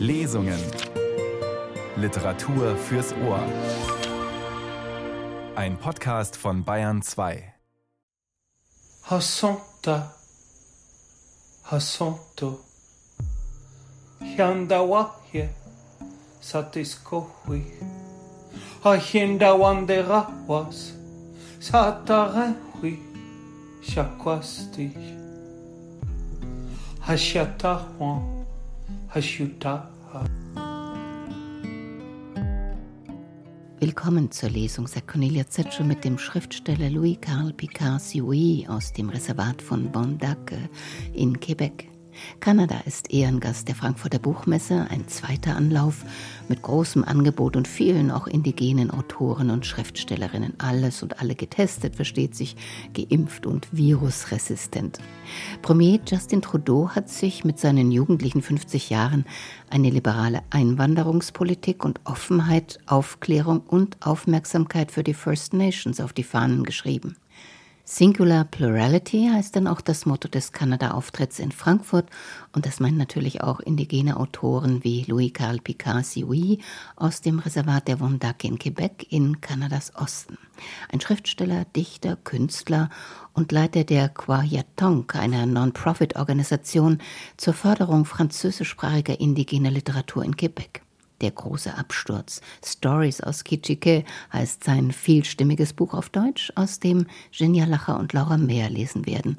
Lesungen. 0.00 0.58
Literatur 1.96 2.74
fürs 2.74 3.12
Ohr. 3.12 3.44
Ein 5.54 5.76
Podcast 5.76 6.38
von 6.38 6.64
Bayern 6.64 7.02
2. 7.02 7.52
Hasonta, 9.10 10.14
Hasonto, 11.64 12.60
Hyandawahye, 14.20 15.50
Satiskohui, 16.40 17.66
Hachindawanderawaz, 18.82 20.94
Satarehui, 21.60 22.98
Shakwasti, 23.82 24.92
Hashyatahuan, 27.06 28.39
Hashyutaha. 29.12 30.24
Willkommen 33.80 34.30
zur 34.30 34.50
Lesung, 34.50 34.86
sagt 34.86 35.08
Cornelia 35.08 35.48
Zetsche 35.48 35.82
mit 35.82 36.04
dem 36.04 36.16
Schriftsteller 36.16 36.90
Louis-Carl 36.90 37.52
Picard-Sioui 37.52 38.68
aus 38.68 38.92
dem 38.92 39.08
Reservat 39.08 39.62
von 39.62 39.90
Bondac 39.90 40.52
in 41.12 41.40
Quebec. 41.40 41.89
Kanada 42.40 42.80
ist 42.86 43.12
Ehrengast 43.12 43.68
der 43.68 43.74
Frankfurter 43.74 44.18
Buchmesse, 44.18 44.86
ein 44.90 45.08
zweiter 45.08 45.56
Anlauf 45.56 46.04
mit 46.48 46.62
großem 46.62 47.04
Angebot 47.04 47.56
und 47.56 47.68
vielen 47.68 48.10
auch 48.10 48.26
indigenen 48.26 48.90
Autoren 48.90 49.50
und 49.50 49.66
Schriftstellerinnen. 49.66 50.54
Alles 50.58 51.02
und 51.02 51.20
alle 51.20 51.34
getestet, 51.34 51.96
versteht 51.96 52.34
sich, 52.34 52.56
geimpft 52.94 53.46
und 53.46 53.68
virusresistent. 53.72 54.98
Premier 55.62 56.00
Justin 56.06 56.42
Trudeau 56.42 56.90
hat 56.90 57.08
sich 57.08 57.44
mit 57.44 57.58
seinen 57.58 57.90
jugendlichen 57.90 58.42
50 58.42 58.90
Jahren 58.90 59.24
eine 59.68 59.90
liberale 59.90 60.42
Einwanderungspolitik 60.50 61.84
und 61.84 62.00
Offenheit, 62.04 62.78
Aufklärung 62.86 63.60
und 63.60 63.96
Aufmerksamkeit 64.04 64.90
für 64.90 65.04
die 65.04 65.14
First 65.14 65.54
Nations 65.54 66.00
auf 66.00 66.12
die 66.12 66.24
Fahnen 66.24 66.64
geschrieben. 66.64 67.16
Singular 67.92 68.44
Plurality 68.44 69.30
heißt 69.32 69.56
dann 69.56 69.66
auch 69.66 69.80
das 69.80 70.06
Motto 70.06 70.28
des 70.28 70.52
Kanada-Auftritts 70.52 71.40
in 71.40 71.50
Frankfurt 71.50 72.08
und 72.52 72.64
das 72.64 72.78
meint 72.78 72.96
natürlich 72.96 73.42
auch 73.42 73.58
indigene 73.58 74.16
Autoren 74.16 74.84
wie 74.84 75.02
Louis-Carl 75.08 75.58
Picard-Sioui 75.58 76.60
aus 76.94 77.20
dem 77.20 77.40
Reservat 77.40 77.88
der 77.88 77.98
Wondac 77.98 78.44
in 78.44 78.60
Quebec 78.60 79.08
in 79.10 79.40
Kanadas 79.40 79.92
Osten. 79.96 80.38
Ein 80.92 81.00
Schriftsteller, 81.00 81.64
Dichter, 81.74 82.14
Künstler 82.14 82.90
und 83.32 83.50
Leiter 83.50 83.82
der 83.82 84.08
Kwajatong, 84.08 85.10
einer 85.10 85.46
Non-Profit-Organisation 85.46 86.98
zur 87.36 87.54
Förderung 87.54 88.04
französischsprachiger 88.04 89.18
indigener 89.18 89.72
Literatur 89.72 90.24
in 90.24 90.36
Quebec. 90.36 90.82
Der 91.20 91.30
große 91.30 91.76
Absturz. 91.76 92.40
Stories 92.64 93.20
aus 93.20 93.44
Kitschike 93.44 94.04
heißt 94.32 94.64
sein 94.64 94.90
vielstimmiges 94.90 95.74
Buch 95.74 95.92
auf 95.92 96.08
Deutsch, 96.08 96.50
aus 96.54 96.80
dem 96.80 97.06
Genia 97.30 97.66
Lacher 97.66 97.98
und 97.98 98.12
Laura 98.12 98.38
Mehr 98.38 98.70
lesen 98.70 99.06
werden. 99.06 99.36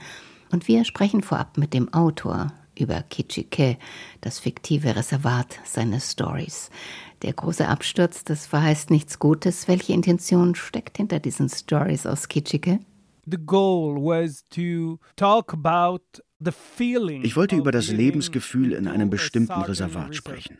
Und 0.51 0.67
wir 0.67 0.85
sprechen 0.85 1.23
vorab 1.23 1.57
mit 1.57 1.73
dem 1.73 1.91
Autor 1.93 2.53
über 2.77 3.01
Kitschike, 3.01 3.77
das 4.21 4.39
fiktive 4.39 4.95
Reservat 4.95 5.59
seines 5.63 6.11
Stories. 6.11 6.69
Der 7.21 7.33
große 7.33 7.67
Absturz, 7.67 8.23
das 8.23 8.45
verheißt 8.45 8.89
nichts 8.89 9.19
Gutes. 9.19 9.67
Welche 9.67 9.93
Intention 9.93 10.55
steckt 10.55 10.97
hinter 10.97 11.19
diesen 11.19 11.49
Stories 11.49 12.05
aus 12.05 12.27
Kitschike? 12.27 12.79
The 13.25 13.37
goal 13.37 13.95
was 13.97 14.43
to 14.49 14.99
talk 15.15 15.53
about 15.53 16.21
ich 17.23 17.35
wollte 17.35 17.55
über 17.55 17.71
das 17.71 17.91
Lebensgefühl 17.91 18.73
in 18.73 18.87
einem 18.87 19.09
bestimmten 19.09 19.61
Reservat 19.61 20.15
sprechen. 20.15 20.57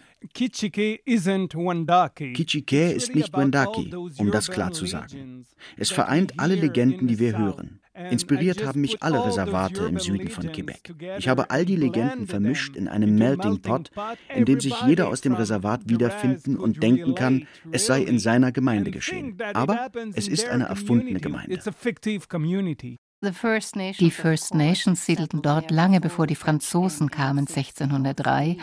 Kichike 2.34 2.92
ist 2.92 3.16
nicht 3.16 3.36
Wendaki, 3.36 3.92
um 4.18 4.32
das 4.32 4.52
klar 4.52 4.72
zu 4.72 4.86
sagen. 4.86 5.46
Es 5.78 5.92
vereint 5.92 6.40
alle 6.40 6.56
Legenden, 6.56 7.08
die 7.08 7.18
wir 7.18 7.38
hören. 7.38 7.82
Inspiriert 8.10 8.66
haben 8.66 8.82
mich 8.82 9.04
alle 9.04 9.26
Reservate 9.26 9.86
im 9.86 10.00
Süden 10.00 10.30
von 10.30 10.52
Quebec. 10.52 10.94
Ich 11.18 11.28
habe 11.28 11.50
all 11.50 11.66
die 11.66 11.76
Legenden 11.76 12.28
vermischt 12.28 12.76
in 12.76 12.88
einem 12.88 13.16
Melting 13.16 13.62
Pot, 13.62 13.92
in 14.34 14.46
dem 14.46 14.60
sich 14.60 14.74
jeder 14.88 15.10
aus 15.10 15.22
dem 15.22 15.34
Reservat 15.34 15.90
wiederfinden 15.90 16.58
und 16.58 16.82
denken 16.82 17.16
kann, 17.16 17.48
es 17.72 17.86
sei 17.86 18.04
in 18.04 18.20
seiner 18.20 18.52
Gemeinde 18.52 18.92
geschehen. 18.92 19.38
Aber 19.54 19.90
es 20.14 20.28
ist 20.28 20.48
eine 20.48 20.66
erfundene 20.66 21.20
Gemeinde. 21.20 21.60
Die 23.24 23.32
First 24.10 24.56
Nations 24.56 25.06
siedelten 25.06 25.44
dort 25.44 25.70
lange 25.70 26.02
bevor 26.02 26.26
die 26.26 26.36
Franzosen 26.36 27.12
kamen, 27.12 27.48
1603. 27.48 28.58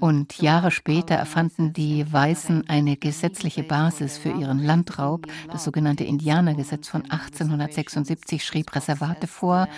Und 0.00 0.40
Jahre 0.40 0.70
später 0.70 1.14
erfanden 1.14 1.74
die 1.74 2.10
Weißen 2.10 2.70
eine 2.70 2.96
gesetzliche 2.96 3.64
Basis 3.64 4.16
für 4.16 4.30
ihren 4.30 4.64
Landraub. 4.64 5.26
Das 5.52 5.64
sogenannte 5.64 6.04
Indianergesetz 6.04 6.88
von 6.88 7.02
1876 7.02 8.42
schrieb 8.42 8.74
Reservate 8.74 9.26
vor. 9.26 9.68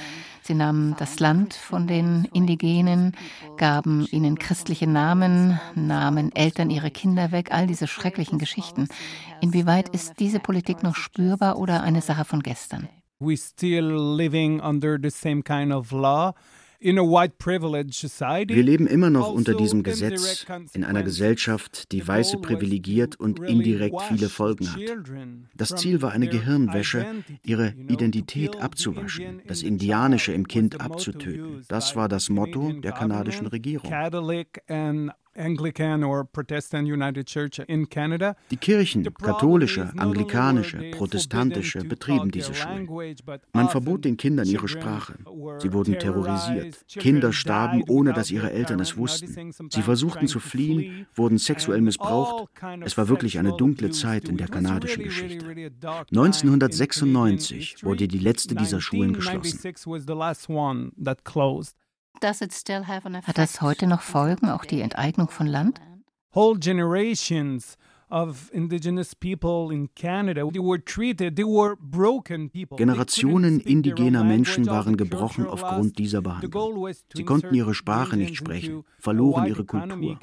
Sie 0.43 0.55
nahmen 0.55 0.95
das 0.97 1.19
Land 1.19 1.55
von 1.55 1.89
den 1.89 2.27
Indigenen, 2.33 3.17
gaben 3.57 4.07
ihnen 4.13 4.39
christliche 4.39 4.87
Namen, 4.87 5.59
nahmen 5.75 6.31
Eltern 6.37 6.71
ihre 6.71 6.93
Kinder 6.93 7.33
weg, 7.33 7.49
all 7.51 7.67
diese 7.67 7.89
schrecklichen 7.89 8.39
Geschichten. 8.39 8.87
Inwieweit 9.41 9.89
ist 9.89 10.21
diese 10.21 10.39
Politik 10.39 10.85
noch 10.85 10.95
spürbar 10.95 11.59
oder 11.59 11.83
eine 11.83 12.01
Sache 12.01 12.25
von 12.25 12.45
gestern? 12.45 12.89
We 13.21 13.37
still 13.37 14.17
living 14.17 14.61
under 14.61 14.99
the 14.99 15.11
same 15.11 15.43
kind 15.43 15.73
of 15.73 15.93
law. 15.93 16.35
Wir 16.83 16.95
leben 18.63 18.87
immer 18.87 19.11
noch 19.11 19.31
unter 19.31 19.53
also 19.53 19.63
diesem 19.63 19.83
Gesetz 19.83 20.47
in 20.73 20.83
einer 20.83 21.03
Gesellschaft, 21.03 21.93
die 21.93 22.09
Weiße 22.09 22.39
privilegiert 22.39 23.21
und 23.21 23.39
indirekt 23.39 24.01
viele 24.09 24.31
Folgen 24.31 24.73
hat. 24.73 24.81
Das 25.55 25.77
Ziel 25.77 26.01
war 26.01 26.13
eine 26.13 26.29
Gehirnwäsche, 26.29 27.05
ihre 27.45 27.75
Identität 27.89 28.57
abzuwaschen, 28.57 29.43
das 29.47 29.63
Indianische 29.63 30.33
im 30.33 30.49
Kind 30.49 30.81
abzutöten. 30.81 31.67
Das 31.69 31.97
war 31.97 32.09
das 32.09 32.31
Motto 32.31 32.73
der 32.73 32.93
kanadischen 32.93 33.47
Regierung. 33.47 33.93
Anglican 35.41 36.05
or 36.05 36.25
Protestant 36.25 36.87
United 36.87 37.27
Church 37.27 37.59
in 37.67 37.89
Canada. 37.89 38.37
Die 38.51 38.57
Kirchen, 38.57 39.03
katholische, 39.15 39.91
anglikanische, 39.97 40.91
protestantische, 40.91 41.81
betrieben 41.81 42.31
diese 42.31 42.55
Schulen. 42.55 42.89
Man 43.53 43.69
verbot 43.69 44.05
den 44.05 44.17
Kindern 44.17 44.47
ihre 44.47 44.69
Sprache. 44.69 45.15
Sie 45.59 45.73
wurden 45.73 45.99
terrorisiert. 45.99 46.85
Kinder 46.89 47.33
starben, 47.33 47.83
ohne 47.89 48.13
dass 48.13 48.31
ihre 48.31 48.53
Eltern 48.53 48.81
es 48.81 48.97
wussten. 48.97 49.53
Sie 49.71 49.83
versuchten 49.83 50.27
zu 50.27 50.41
fliehen, 50.41 51.07
wurden 51.15 51.39
sexuell 51.39 51.81
missbraucht. 51.81 52.49
Es 52.85 52.97
war 52.99 53.09
wirklich 53.09 53.39
eine 53.39 53.57
dunkle 53.57 53.91
Zeit 53.91 54.29
in 54.29 54.37
der 54.37 54.49
kanadischen 54.49 55.05
Geschichte. 55.05 55.47
1996 56.11 57.85
wurde 57.85 58.07
die 58.09 58.19
letzte 58.19 58.55
dieser 58.55 58.81
Schulen 58.81 59.13
geschlossen. 59.13 59.59
Hat 63.27 63.39
das 63.39 63.61
heute 63.61 63.87
noch 63.87 64.03
Folgen, 64.03 64.51
auch 64.51 64.65
die 64.65 64.81
Enteignung 64.81 65.29
von 65.29 65.47
Land? 65.47 65.81
Whole 66.35 66.59
generations 66.59 67.77
Generationen 72.77 73.61
indigener 73.61 74.25
Menschen 74.25 74.67
waren 74.67 74.97
gebrochen 74.97 75.47
aufgrund 75.47 75.97
dieser 75.99 76.21
Behandlung. 76.21 76.89
Sie 77.15 77.25
konnten 77.25 77.55
ihre 77.55 77.73
Sprache 77.73 78.17
nicht 78.17 78.35
sprechen, 78.35 78.83
verloren 78.99 79.47
ihre 79.47 79.65
Kultur. 79.65 80.19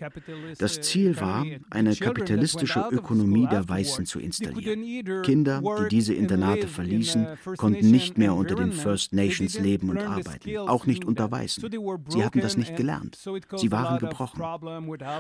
Das 0.59 0.81
Ziel 0.81 1.19
war, 1.21 1.45
eine 1.69 1.95
kapitalistische 1.95 2.85
Ökonomie 2.91 3.47
der 3.47 3.69
Weißen 3.69 4.05
zu 4.05 4.19
installieren. 4.19 5.21
Kinder, 5.23 5.61
die 5.61 5.87
diese 5.87 6.13
Internate 6.13 6.67
verließen, 6.67 7.27
konnten 7.55 7.89
nicht 7.89 8.17
mehr 8.17 8.35
unter 8.35 8.55
den 8.55 8.73
First 8.73 9.13
Nations 9.13 9.57
leben 9.59 9.89
und 9.89 9.99
arbeiten, 9.99 10.57
auch 10.57 10.85
nicht 10.85 11.05
unter 11.05 11.31
Weißen. 11.31 11.69
Sie 12.09 12.25
hatten 12.25 12.41
das 12.41 12.57
nicht 12.57 12.75
gelernt. 12.75 13.17
Sie 13.55 13.71
waren 13.71 13.99
gebrochen. 13.99 14.43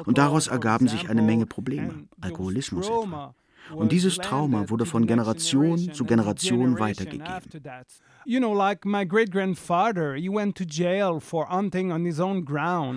Und 0.05 0.17
daraus 0.17 0.47
ergaben 0.47 0.89
sich 0.89 1.09
eine 1.09 1.21
Menge 1.21 1.45
Probleme. 1.45 2.07
Alkoholismus, 2.19 2.56
Alkoholismus 2.57 2.87
etwa. 2.87 3.33
Und 3.75 3.91
dieses 3.91 4.15
Trauma 4.15 4.69
wurde 4.69 4.85
von 4.85 5.05
Generation 5.07 5.93
zu 5.93 6.05
Generation 6.05 6.79
weitergegeben. 6.79 7.51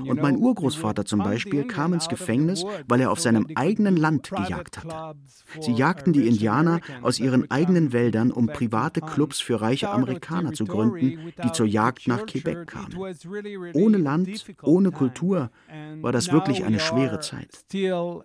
Und 0.08 0.20
mein 0.20 0.36
Urgroßvater 0.36 1.04
zum 1.04 1.20
Beispiel 1.20 1.68
kam 1.68 1.94
ins 1.94 2.08
Gefängnis, 2.08 2.64
weil 2.88 3.00
er 3.00 3.12
auf 3.12 3.20
seinem 3.20 3.46
eigenen 3.54 3.96
Land 3.96 4.30
gejagt 4.30 4.78
hatte. 4.78 5.16
Sie 5.60 5.70
jagten 5.70 6.12
die 6.12 6.26
Indianer 6.26 6.80
aus 7.02 7.20
ihren 7.20 7.48
eigenen 7.48 7.92
Wäldern, 7.92 8.32
um 8.32 8.48
private 8.48 9.02
Clubs 9.02 9.40
für 9.40 9.60
reiche 9.60 9.90
Amerikaner 9.90 10.52
zu 10.52 10.64
gründen, 10.64 11.32
die 11.44 11.52
zur 11.52 11.66
Jagd 11.66 12.08
nach 12.08 12.26
Quebec 12.26 12.66
kamen. 12.66 12.96
Ohne 13.74 13.98
Land, 13.98 14.46
ohne 14.62 14.90
Kultur 14.90 15.52
war 16.00 16.10
das 16.10 16.32
wirklich 16.32 16.64
eine 16.64 16.80
schwere 16.80 17.20
Zeit. 17.20 17.64
Wir 17.70 18.24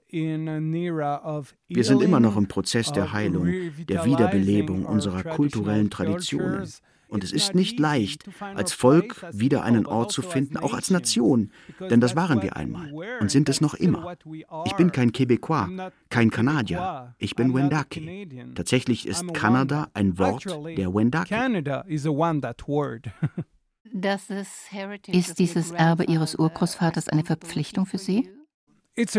sind 1.83 2.01
immer 2.01 2.19
noch 2.19 2.35
im 2.35 2.47
Prozess 2.47 2.91
der 2.91 3.13
Heilung, 3.13 3.45
der 3.87 4.05
Wiederbelebung 4.05 4.85
unserer 4.85 5.21
kulturellen 5.23 5.91
Traditionen. 5.91 6.67
Und 7.15 7.23
es 7.23 7.31
ist 7.31 7.55
nicht 7.55 7.79
leicht, 7.79 8.25
als 8.41 8.73
Volk 8.73 9.25
wieder 9.31 9.63
einen 9.63 9.85
Ort 9.85 10.11
zu 10.11 10.21
finden, 10.21 10.57
auch 10.57 10.73
als 10.73 10.91
Nation, 10.91 11.49
denn 11.79 12.01
das 12.01 12.17
waren 12.17 12.41
wir 12.41 12.57
einmal 12.57 12.91
und 13.21 13.31
sind 13.31 13.47
es 13.47 13.61
noch 13.61 13.73
immer. 13.73 14.17
Ich 14.65 14.73
bin 14.73 14.91
kein 14.91 15.13
Quebecois, 15.13 15.69
kein 16.09 16.29
Kanadier, 16.29 17.15
ich 17.17 17.37
bin 17.37 17.53
Wendake. 17.53 18.01
Tatsächlich 18.53 19.07
ist 19.07 19.33
Kanada 19.33 19.87
ein 19.93 20.19
Wort 20.19 20.43
der 20.43 20.93
Wendake. 20.93 21.29
Ist 25.07 25.39
dieses 25.39 25.71
Erbe 25.71 26.03
Ihres 26.03 26.35
Urgroßvaters 26.35 27.07
eine 27.07 27.23
Verpflichtung 27.23 27.85
für 27.85 27.97
Sie? 27.97 28.29
Es 28.97 29.13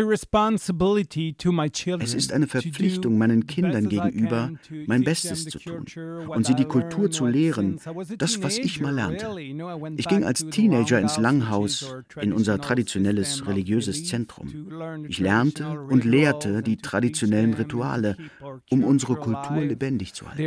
ist 2.15 2.33
eine 2.33 2.47
Verpflichtung 2.47 3.17
meinen 3.19 3.45
Kindern 3.45 3.89
gegenüber, 3.89 4.51
mein 4.87 5.03
Bestes 5.03 5.45
zu 5.45 5.59
tun 5.59 5.85
und 6.29 6.47
sie 6.47 6.55
die 6.55 6.65
Kultur 6.65 7.11
zu 7.11 7.27
lehren, 7.27 7.79
das, 8.17 8.41
was 8.41 8.57
ich 8.57 8.81
mal 8.81 8.95
lernte. 8.95 9.39
Ich 9.97 10.07
ging 10.07 10.23
als 10.23 10.47
Teenager 10.47 10.99
ins 10.99 11.17
Langhaus, 11.17 11.95
in 12.19 12.33
unser 12.33 12.59
traditionelles 12.59 13.45
religiöses 13.45 14.05
Zentrum. 14.05 15.05
Ich 15.07 15.19
lernte 15.19 15.79
und 15.81 16.05
lehrte 16.05 16.63
die 16.63 16.77
traditionellen 16.77 17.53
Rituale, 17.53 18.17
um 18.71 18.83
unsere 18.83 19.15
Kultur 19.15 19.57
lebendig 19.57 20.13
zu 20.15 20.27
halten. 20.27 20.41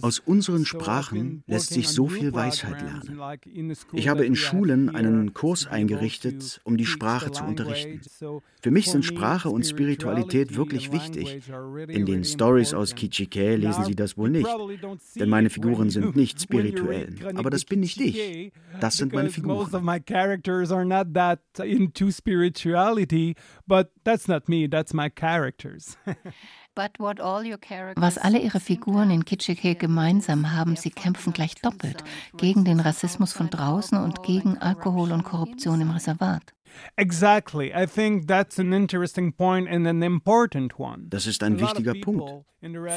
Aus 0.00 0.18
unseren 0.20 0.64
Sprachen 0.64 1.44
lässt 1.46 1.68
sich 1.68 1.88
so 1.88 2.08
viel 2.08 2.32
Weisheit 2.32 2.80
lernen. 2.80 3.20
Ich 3.92 4.08
habe 4.08 4.24
in 4.24 4.36
Schulen 4.36 4.88
einen 4.88 5.34
Kurs 5.34 5.49
Kurs 5.50 5.66
eingerichtet, 5.66 6.60
um 6.62 6.76
die 6.76 6.86
Sprache 6.86 7.32
zu 7.32 7.42
unterrichten. 7.42 8.00
Für 8.62 8.70
mich 8.70 8.88
sind 8.88 9.04
Sprache 9.04 9.48
und 9.50 9.66
Spiritualität 9.66 10.54
wirklich 10.54 10.92
wichtig. 10.92 11.42
In 11.88 12.06
den 12.06 12.22
Stories 12.22 12.72
aus 12.72 12.94
Kichike 12.94 13.56
lesen 13.56 13.84
Sie 13.84 13.96
das 13.96 14.16
wohl 14.16 14.30
nicht, 14.30 14.48
denn 15.16 15.28
meine 15.28 15.50
Figuren 15.50 15.90
sind 15.90 16.14
nicht 16.14 16.40
spirituell. 16.40 17.16
Aber 17.34 17.50
das 17.50 17.64
bin 17.64 17.80
nicht 17.80 18.00
ich. 18.00 18.52
Das 18.80 18.96
sind 18.96 19.12
meine 19.12 19.30
Figuren. 19.30 19.56
Was 27.96 28.18
alle 28.18 28.38
ihre 28.38 28.60
Figuren 28.60 29.10
in 29.10 29.24
Kitschike 29.24 29.74
gemeinsam 29.74 30.52
haben, 30.52 30.76
sie 30.76 30.90
kämpfen 30.90 31.32
gleich 31.32 31.54
doppelt 31.56 32.04
gegen 32.36 32.64
den 32.64 32.80
Rassismus 32.80 33.32
von 33.32 33.50
draußen 33.50 33.98
und 33.98 34.22
gegen 34.22 34.58
Alkohol 34.58 35.12
und 35.12 35.24
Korruption 35.24 35.80
im 35.80 35.90
Reservat. 35.90 36.54
Exactly. 36.96 37.72
I 37.72 37.86
think 37.86 38.26
that's 38.26 38.58
an 38.58 38.72
interesting 38.72 39.32
point 39.32 39.68
and 39.68 39.86
an 39.86 40.02
important 40.02 40.78
one. 40.78 41.06
Das 41.08 41.26
ist 41.26 41.42
ein 41.42 41.58
wichtiger 41.60 41.94
Punkt. 41.94 42.44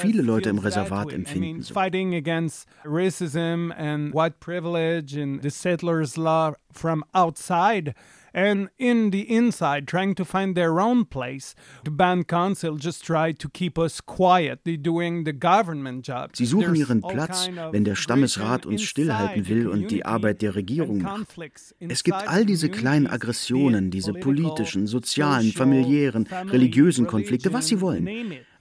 Viele 0.02 0.22
Leute 0.22 0.50
im 0.50 0.58
Reservat 0.58 1.14
empfinden 1.14 1.62
so. 1.62 1.74
Fighting 1.74 2.16
against 2.16 2.68
racism 2.84 3.72
and 3.72 4.14
white 4.14 4.40
privilege 4.40 5.18
and 5.18 5.42
the 5.42 5.50
settlers' 5.50 6.18
law 6.18 6.54
from 6.78 7.04
outside 7.14 7.94
and 8.34 8.70
in 8.78 9.12
the 9.12 9.22
inside 9.22 9.88
trying 9.88 10.16
to 10.16 10.26
find 10.26 10.56
their 10.56 10.80
own 10.80 11.06
place. 11.06 11.56
The 11.84 11.92
band 11.92 12.28
council 12.28 12.78
just 12.78 13.06
tried 13.06 13.40
to 13.40 13.50
keep 13.50 13.78
us 13.78 14.02
quiet. 14.02 14.62
They're 14.66 14.78
doing 14.78 15.24
the 15.24 15.34
government 15.34 16.08
job. 16.08 16.36
Sie 16.36 16.46
suchen 16.46 16.76
ihren 16.76 17.02
Platz, 17.02 17.50
wenn 17.72 17.84
der 17.84 17.96
Stammesrat 17.96 18.66
uns 18.66 18.82
stillhalten 18.82 19.48
will 19.48 19.68
und 19.68 19.92
die 19.92 20.06
Arbeit 20.06 20.42
der 20.42 20.56
Regierung 20.56 21.02
macht. 21.02 21.38
Es 21.80 22.04
gibt 22.04 22.28
all 22.28 22.46
diese 22.46 22.70
kleinen 22.70 23.08
Aggressionen, 23.08 23.92
diese 23.92 24.14
politischen, 24.14 24.88
sozialen, 24.88 25.52
familiären, 25.52 26.28
religiösen 26.50 27.08
Konflikte, 27.08 27.54
was 27.54 27.68
sie 27.68 27.82
wollen 27.82 28.10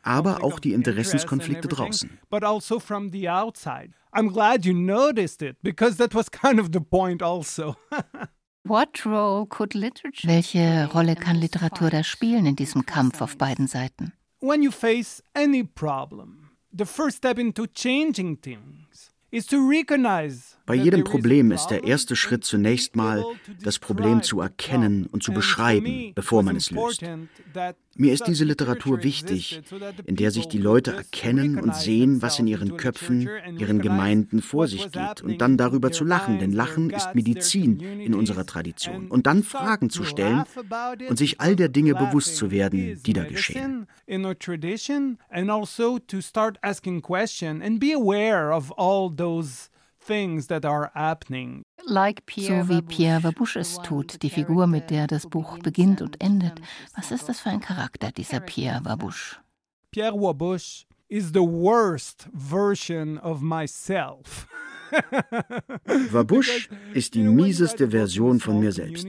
aber 0.03 0.43
auch 0.43 0.59
die 0.59 0.73
Interessenskonflikte 0.73 1.69
draußen. 1.69 2.19
Also 4.13 4.21
I'm 4.21 4.29
glad 4.33 4.65
you 4.65 4.75
noticed 4.75 5.43
it 5.43 5.57
because 5.63 5.97
that 5.97 6.15
was 6.15 6.29
kind 6.29 6.59
of 6.59 6.73
the 6.73 6.81
point 6.81 7.23
also. 7.23 7.77
What 8.65 9.05
role 9.05 9.47
could 9.47 9.75
literature 9.75 10.29
Welche 10.29 10.89
Rolle 10.95 11.17
kann 11.17 11.41
Literatur 11.41 11.91
da 11.91 12.05
spielen 12.05 12.47
in 12.47 12.55
diesem 12.55 12.87
Kampf 12.87 13.21
auf 13.21 13.37
beiden 13.37 13.67
Seiten? 13.67 14.13
When 14.41 14.63
you 14.63 14.71
face 14.71 15.21
any 15.35 15.65
problem, 15.65 16.51
the 16.73 16.87
first 16.87 17.17
step 17.17 17.39
into 17.39 17.67
changing 17.67 18.41
things 18.41 19.11
is 19.33 19.47
to 19.47 19.57
recognize 19.69 20.57
bei 20.73 20.77
jedem 20.77 21.05
Problem 21.05 21.53
ist 21.53 21.67
der 21.67 21.85
erste 21.85 22.17
Schritt 22.17 22.45
zunächst 22.45 22.97
mal, 22.97 23.23
das 23.63 23.79
Problem 23.79 24.23
zu 24.23 24.41
erkennen 24.41 25.05
und 25.05 25.23
zu 25.23 25.31
beschreiben, 25.33 26.13
bevor 26.15 26.43
man 26.43 26.57
es 26.57 26.71
löst. 26.71 27.03
Mir 27.95 28.15
ist 28.15 28.27
diese 28.27 28.47
Literatur 28.47 29.03
wichtig, 29.03 29.61
in 30.07 30.17
der 30.17 30.31
sich 30.31 30.49
die 30.49 30.57
Leute 30.57 30.95
erkennen 30.95 31.61
und 31.61 31.77
sehen, 31.77 32.23
was 32.23 32.39
in 32.39 32.47
ihren 32.47 32.79
Köpfen, 32.79 33.29
ihren 33.59 33.83
Gemeinden 33.83 34.41
vor 34.41 34.67
sich 34.67 34.91
geht, 34.91 35.21
und 35.21 35.43
dann 35.43 35.59
darüber 35.59 35.93
zu 35.93 36.05
lachen, 36.05 36.39
denn 36.39 36.53
Lachen 36.53 36.89
ist 36.89 37.15
Medizin 37.15 37.79
in 38.01 38.15
unserer 38.15 38.47
Tradition, 38.47 39.09
und 39.09 39.27
dann 39.27 39.43
Fragen 39.43 39.91
zu 39.91 40.05
stellen 40.05 40.45
und 41.07 41.19
sich 41.19 41.39
all 41.39 41.55
der 41.55 41.69
Dinge 41.69 41.95
bewusst 41.95 42.37
zu 42.37 42.51
werden, 42.51 42.99
die 43.05 43.13
da 43.13 43.25
geschehen. 43.25 43.87
Things 50.07 50.47
that 50.49 50.65
are 50.65 50.91
happening. 50.95 51.65
So 51.87 52.69
wie 52.69 52.83
Pierre 52.83 53.23
Wabush 53.23 53.57
es 53.57 53.79
tut, 53.83 54.23
die 54.23 54.31
Figur, 54.31 54.67
mit 54.67 54.91
der 54.91 55.07
das 55.07 55.27
Buch 55.27 55.59
beginnt 55.59 56.01
und 56.01 56.21
endet. 56.21 56.61
Was 56.97 57.11
ist 57.11 57.29
das 57.29 57.41
für 57.41 57.51
ein 57.51 57.61
Charakter, 57.61 58.13
dieser 58.13 58.41
Pierre 58.41 58.85
Wabush? 58.85 59.41
Pierre 59.91 60.15
Wabush 60.15 60.87
is 61.09 61.33
the 61.33 61.43
worst 61.43 62.29
version 62.33 63.19
of 63.19 63.41
myself. 63.43 64.47
Wabush 66.11 66.69
ist 66.95 67.15
die 67.15 67.23
mieseste 67.23 67.91
Version 67.91 68.41
von 68.41 68.61
mir 68.61 68.73
selbst. 68.73 69.07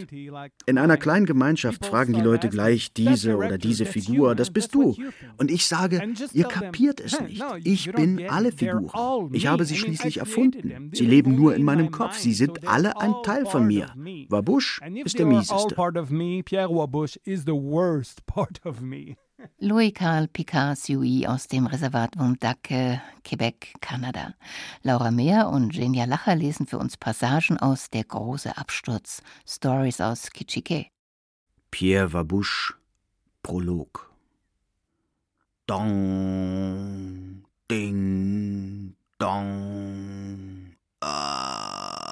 In 0.66 0.78
einer 0.78 0.98
kleinen 0.98 1.26
Gemeinschaft 1.26 1.86
fragen 1.86 2.14
die 2.14 2.22
Leute 2.22 2.50
gleich 2.50 2.94
diese 2.94 3.38
oder 3.38 3.58
diese 3.58 3.86
Figur, 3.86 4.36
das 4.36 4.52
bist 4.52 4.74
du. 4.76 4.96
Und 5.38 5.52
ich 5.52 5.66
sage, 5.68 6.02
ihr 6.34 6.46
kapiert 6.46 7.00
es 7.00 7.20
nicht. 7.20 7.44
Ich 7.64 7.92
bin 7.92 8.30
alle 8.30 8.52
Figuren. 8.52 9.34
Ich 9.34 9.48
habe 9.48 9.66
sie 9.66 9.76
schließlich 9.76 10.18
erfunden. 10.18 10.92
Sie 10.94 11.06
leben 11.06 11.36
nur 11.36 11.56
in 11.56 11.64
meinem 11.64 11.92
Kopf. 11.92 12.18
Sie 12.18 12.34
sind 12.34 12.68
alle 12.68 13.00
ein 13.00 13.14
Teil 13.24 13.46
von 13.46 13.66
mir. 13.68 13.88
Wabush 14.30 14.82
ist 15.04 15.20
der 15.20 15.26
mieseste. 15.26 15.76
Louis-Carl 19.60 20.28
Picard-Suy 20.28 21.28
aus 21.28 21.48
dem 21.48 21.66
Reservat 21.66 22.18
Wondake, 22.18 23.02
Quebec, 23.24 23.74
Kanada. 23.82 24.34
Laura 24.82 25.12
Mehr 25.12 25.50
und 25.50 25.74
Genia 25.74 26.06
Lacher 26.06 26.36
lesen 26.36 26.68
für 26.68 26.78
uns 26.78 26.98
Passagen 26.98 27.58
aus 27.58 27.90
Der 27.90 28.04
große 28.04 28.58
Absturz, 28.58 29.22
Stories 29.48 30.02
aus 30.02 30.30
Kitschike. 30.32 30.88
Pierre 31.72 32.14
Wabouche, 32.14 32.76
Prolog. 33.42 34.12
Dong, 35.66 37.44
ding, 37.70 38.96
dong. 39.18 40.76
Ah. 41.02 42.12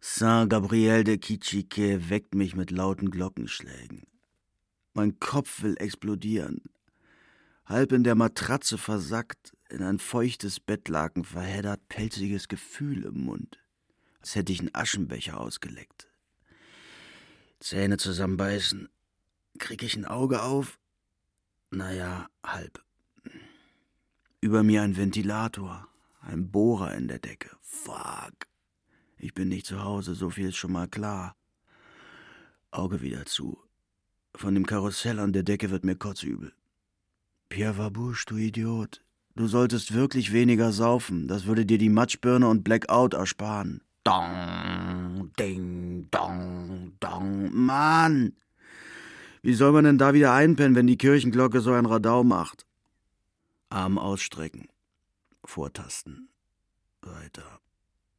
Saint-Gabriel 0.00 1.04
de 1.04 1.18
Kitschike 1.18 2.10
weckt 2.10 2.34
mich 2.34 2.56
mit 2.56 2.70
lauten 2.70 3.10
Glockenschlägen. 3.10 4.02
Mein 4.98 5.20
Kopf 5.20 5.62
will 5.62 5.76
explodieren. 5.78 6.60
Halb 7.66 7.92
in 7.92 8.02
der 8.02 8.16
Matratze 8.16 8.78
versackt, 8.78 9.56
in 9.68 9.80
ein 9.80 10.00
feuchtes 10.00 10.58
Bettlaken 10.58 11.22
verheddert, 11.22 11.88
pelziges 11.88 12.48
Gefühl 12.48 13.04
im 13.04 13.26
Mund, 13.26 13.60
als 14.18 14.34
hätte 14.34 14.50
ich 14.50 14.58
einen 14.58 14.74
Aschenbecher 14.74 15.38
ausgeleckt. 15.38 16.08
Zähne 17.60 17.98
zusammenbeißen. 17.98 18.88
Krieg 19.60 19.84
ich 19.84 19.94
ein 19.94 20.04
Auge 20.04 20.42
auf? 20.42 20.80
Naja, 21.70 22.28
halb. 22.44 22.82
Über 24.40 24.64
mir 24.64 24.82
ein 24.82 24.96
Ventilator, 24.96 25.86
ein 26.22 26.50
Bohrer 26.50 26.96
in 26.96 27.06
der 27.06 27.20
Decke. 27.20 27.56
Fuck. 27.60 28.48
Ich 29.16 29.32
bin 29.32 29.46
nicht 29.46 29.66
zu 29.66 29.84
Hause, 29.84 30.16
so 30.16 30.28
viel 30.28 30.48
ist 30.48 30.56
schon 30.56 30.72
mal 30.72 30.88
klar. 30.88 31.36
Auge 32.72 33.00
wieder 33.00 33.24
zu. 33.26 33.62
Von 34.38 34.54
dem 34.54 34.66
Karussell 34.66 35.18
an 35.18 35.32
der 35.32 35.42
Decke 35.42 35.70
wird 35.70 35.84
mir 35.84 35.96
kotzübel. 35.96 36.52
Pierre 37.48 37.76
Wabouche, 37.76 38.24
du 38.24 38.36
Idiot. 38.36 39.02
Du 39.34 39.48
solltest 39.48 39.94
wirklich 39.94 40.32
weniger 40.32 40.70
saufen. 40.70 41.26
Das 41.26 41.46
würde 41.46 41.66
dir 41.66 41.76
die 41.76 41.88
Matschbirne 41.88 42.46
und 42.46 42.62
Blackout 42.62 43.14
ersparen. 43.14 43.82
Dong, 44.04 45.32
ding, 45.40 46.06
dong, 46.12 46.92
dong. 47.00 47.50
Mann! 47.52 48.36
Wie 49.42 49.54
soll 49.54 49.72
man 49.72 49.82
denn 49.82 49.98
da 49.98 50.14
wieder 50.14 50.32
einpennen, 50.34 50.76
wenn 50.76 50.86
die 50.86 50.98
Kirchenglocke 50.98 51.60
so 51.60 51.72
ein 51.72 51.86
Radau 51.86 52.22
macht? 52.22 52.64
Arm 53.70 53.98
ausstrecken. 53.98 54.68
Vortasten. 55.44 56.28
Weiter. 57.02 57.58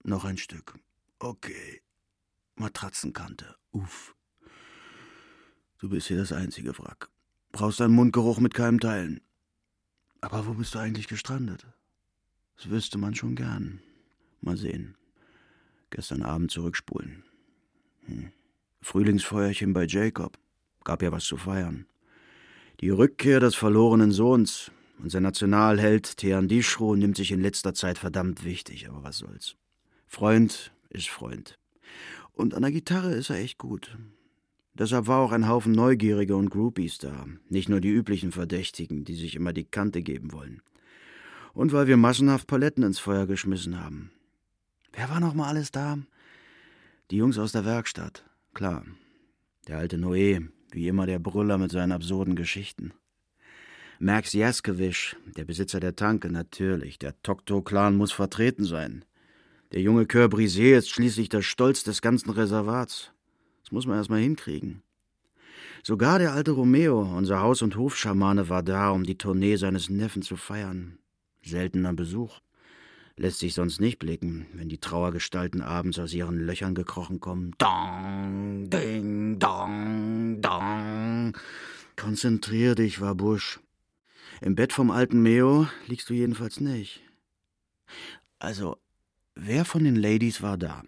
Noch 0.03 0.25
ein 0.25 0.37
Stück. 0.37 0.77
Okay. 1.19 1.81
Matratzenkante. 2.55 3.55
Uff. 3.71 4.17
Du 5.79 5.87
bist 5.87 6.07
hier 6.07 6.17
das 6.17 6.33
einzige 6.33 6.77
Wrack. 6.77 7.09
Brauchst 7.53 7.79
deinen 7.79 7.95
Mundgeruch 7.95 8.39
mit 8.39 8.53
keinem 8.53 8.81
teilen. 8.81 9.21
Aber 10.21 10.45
wo 10.45 10.53
bist 10.53 10.75
du 10.75 10.79
eigentlich 10.79 11.07
gestrandet? 11.07 11.65
Das 12.57 12.69
wüsste 12.69 12.97
man 12.97 13.15
schon 13.15 13.35
gern. 13.35 13.79
Mal 14.41 14.57
sehen. 14.57 14.95
Gestern 15.89 16.21
Abend 16.21 16.51
zurückspulen. 16.51 17.23
Hm. 18.05 18.31
Frühlingsfeuerchen 18.81 19.71
bei 19.71 19.85
Jacob. 19.85 20.37
Gab 20.83 21.01
ja 21.01 21.13
was 21.13 21.23
zu 21.23 21.37
feiern. 21.37 21.85
Die 22.81 22.89
Rückkehr 22.89 23.39
des 23.39 23.55
verlorenen 23.55 24.11
Sohns. 24.11 24.71
Unser 25.01 25.21
Nationalheld 25.21 26.17
Thean 26.17 26.49
Dishro 26.49 26.95
nimmt 26.95 27.15
sich 27.15 27.31
in 27.31 27.41
letzter 27.41 27.73
Zeit 27.73 27.97
verdammt 27.97 28.43
wichtig, 28.43 28.89
aber 28.89 29.03
was 29.03 29.19
soll's. 29.19 29.55
Freund 30.07 30.73
ist 30.89 31.07
Freund. 31.07 31.57
Und 32.33 32.53
an 32.53 32.63
der 32.63 32.71
Gitarre 32.71 33.13
ist 33.13 33.29
er 33.29 33.37
echt 33.37 33.57
gut. 33.57 33.97
Deshalb 34.79 35.07
war 35.07 35.19
auch 35.19 35.33
ein 35.33 35.49
Haufen 35.49 35.73
Neugierige 35.73 36.37
und 36.37 36.49
Groupies 36.49 36.99
da, 36.99 37.27
nicht 37.49 37.67
nur 37.67 37.81
die 37.81 37.89
üblichen 37.89 38.31
Verdächtigen, 38.31 39.03
die 39.03 39.15
sich 39.15 39.35
immer 39.35 39.51
die 39.51 39.65
Kante 39.65 40.01
geben 40.01 40.31
wollen. 40.31 40.61
Und 41.53 41.73
weil 41.73 41.87
wir 41.87 41.97
massenhaft 41.97 42.47
Paletten 42.47 42.83
ins 42.83 42.97
Feuer 42.97 43.27
geschmissen 43.27 43.83
haben. 43.83 44.11
Wer 44.93 45.09
war 45.09 45.19
noch 45.19 45.33
mal 45.33 45.49
alles 45.49 45.71
da? 45.71 45.99
Die 47.11 47.17
Jungs 47.17 47.37
aus 47.37 47.51
der 47.51 47.65
Werkstatt, 47.65 48.23
klar. 48.53 48.85
Der 49.67 49.79
alte 49.79 49.97
Noé, 49.97 50.47
wie 50.71 50.87
immer 50.87 51.05
der 51.05 51.19
Brüller 51.19 51.57
mit 51.57 51.71
seinen 51.71 51.91
absurden 51.91 52.37
Geschichten. 52.37 52.93
Max 53.99 54.31
Jaskewitsch, 54.31 55.17
der 55.35 55.43
Besitzer 55.43 55.81
der 55.81 55.97
Tanke, 55.97 56.31
natürlich. 56.31 56.99
Der 56.99 57.21
Tokto-Clan 57.21 57.97
muss 57.97 58.13
vertreten 58.13 58.63
sein. 58.63 59.03
Der 59.73 59.81
junge 59.81 60.05
Coeur 60.05 60.27
Brisé 60.27 60.77
ist 60.77 60.89
schließlich 60.89 61.27
der 61.27 61.41
Stolz 61.41 61.83
des 61.83 62.01
ganzen 62.01 62.29
Reservats. 62.29 63.11
Das 63.69 63.73
muss 63.73 63.85
man 63.85 63.97
erst 63.97 64.09
mal 64.09 64.19
hinkriegen. 64.19 64.81
Sogar 65.83 66.17
der 66.17 66.33
alte 66.33 66.49
Romeo, 66.49 67.01
unser 67.01 67.39
Haus- 67.41 67.61
und 67.61 67.75
Hofschamane, 67.75 68.49
war 68.49 68.63
da, 68.63 68.89
um 68.89 69.03
die 69.03 69.19
Tournee 69.19 69.57
seines 69.57 69.91
Neffen 69.91 70.23
zu 70.23 70.37
feiern. 70.37 70.97
Seltener 71.43 71.93
Besuch. 71.93 72.39
Lässt 73.15 73.37
sich 73.37 73.53
sonst 73.53 73.79
nicht 73.79 73.99
blicken, 73.99 74.47
wenn 74.53 74.69
die 74.69 74.79
Trauergestalten 74.79 75.61
abends 75.61 75.99
aus 75.99 76.15
ihren 76.15 76.39
Löchern 76.39 76.73
gekrochen 76.73 77.19
kommen. 77.19 77.53
Dong, 77.59 78.71
ding, 78.71 79.37
dong, 79.37 80.41
dong. 80.41 81.37
Konzentrier 81.95 82.73
dich, 82.73 83.01
Wabusch. 83.01 83.59
Im 84.41 84.55
Bett 84.55 84.73
vom 84.73 84.89
alten 84.89 85.21
Meo 85.21 85.67
liegst 85.85 86.09
du 86.09 86.15
jedenfalls 86.15 86.59
nicht. 86.59 87.03
Also, 88.39 88.77
wer 89.35 89.63
von 89.63 89.83
den 89.83 89.95
Ladies 89.95 90.41
war 90.41 90.57
da? 90.57 90.81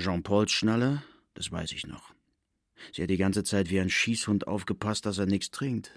Jean-Pauls 0.00 0.50
Schnalle, 0.50 1.04
das 1.34 1.50
weiß 1.50 1.72
ich 1.72 1.86
noch. 1.86 2.14
Sie 2.92 3.02
hat 3.02 3.10
die 3.10 3.16
ganze 3.16 3.44
Zeit 3.44 3.70
wie 3.70 3.80
ein 3.80 3.90
Schießhund 3.90 4.46
aufgepasst, 4.46 5.06
dass 5.06 5.18
er 5.18 5.26
nichts 5.26 5.50
trinkt. 5.50 5.92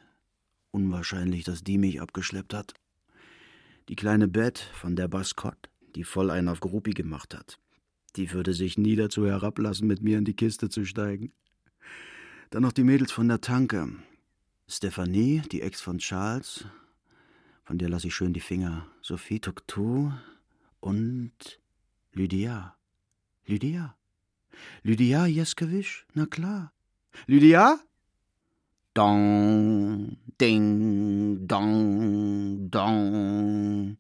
Unwahrscheinlich, 0.72 1.44
dass 1.44 1.64
die 1.64 1.78
mich 1.78 2.02
abgeschleppt 2.02 2.54
hat. 2.54 2.74
Die 3.90 3.96
kleine 3.96 4.28
Beth 4.28 4.60
von 4.60 4.96
der 4.96 5.08
Bascott, 5.08 5.70
die 5.96 6.04
voll 6.04 6.30
einen 6.30 6.50
auf 6.50 6.60
Gruppi 6.60 6.92
gemacht 6.92 7.34
hat. 7.34 7.60
Die 8.16 8.32
würde 8.32 8.54
sich 8.54 8.78
nie 8.78 8.96
dazu 8.96 9.26
herablassen, 9.26 9.88
mit 9.88 10.02
mir 10.02 10.18
in 10.18 10.26
die 10.26 10.36
Kiste 10.36 10.70
zu 10.70 10.86
steigen. 10.86 11.34
Dann 12.50 12.62
noch 12.62 12.72
die 12.72 12.84
Mädels 12.84 13.12
von 13.12 13.28
der 13.28 13.42
Tanke. 13.42 13.90
Stephanie, 14.68 15.42
die 15.52 15.62
Ex 15.62 15.82
von 15.82 16.00
Charles, 16.00 16.66
von 17.66 17.78
der 17.78 17.90
lasse 17.90 18.08
ich 18.08 18.16
schön 18.16 18.34
die 18.34 18.40
Finger. 18.40 18.88
Sophie 19.02 19.40
Toktu 19.40 20.12
und 20.80 21.60
Lydia. 22.14 22.78
Lydia. 23.46 23.98
Lydia 24.84 25.26
Jeskewitsch, 25.26 26.06
na 26.14 26.26
klar. 26.26 26.72
Lydia? 27.28 27.80
Dong, 28.94 30.18
ding, 30.40 31.48
dong, 31.48 32.70
dong. 32.72 33.98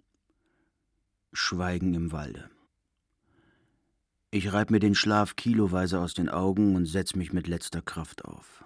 Schweigen 1.33 1.93
im 1.93 2.11
Walde. 2.11 2.49
Ich 4.31 4.51
reib 4.51 4.69
mir 4.69 4.79
den 4.79 4.95
Schlaf 4.95 5.35
kiloweise 5.35 5.99
aus 5.99 6.13
den 6.13 6.29
Augen 6.29 6.75
und 6.75 6.85
setz 6.85 7.15
mich 7.15 7.33
mit 7.33 7.47
letzter 7.47 7.81
Kraft 7.81 8.25
auf. 8.25 8.65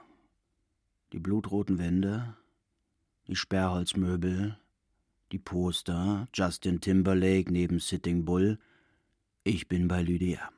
Die 1.13 1.19
blutroten 1.19 1.77
Wände, 1.77 2.35
die 3.27 3.35
Sperrholzmöbel, 3.35 4.57
die 5.31 5.39
Poster, 5.39 6.27
Justin 6.33 6.81
Timberlake 6.81 7.51
neben 7.51 7.79
Sitting 7.79 8.25
Bull. 8.25 8.59
Ich 9.43 9.67
bin 9.67 9.87
bei 9.87 10.01
Lydia, 10.01 10.51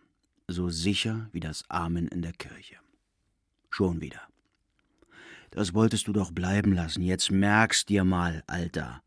so 0.52 0.70
sicher 0.70 1.30
wie 1.32 1.40
das 1.40 1.64
Amen 1.70 2.08
in 2.08 2.22
der 2.22 2.34
Kirche. 2.34 2.78
Schon 3.70 4.02
wieder. 4.02 4.22
Das 5.52 5.74
wolltest 5.74 6.08
du 6.08 6.14
doch 6.14 6.32
bleiben 6.32 6.74
lassen. 6.74 7.02
Jetzt 7.02 7.32
merkst 7.32 7.90
dir 7.90 8.04
mal, 8.04 8.44
Alter. 8.48 9.04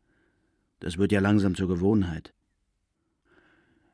Das 0.79 0.97
wird 0.97 1.11
ja 1.11 1.19
langsam 1.19 1.55
zur 1.55 1.67
Gewohnheit. 1.67 2.33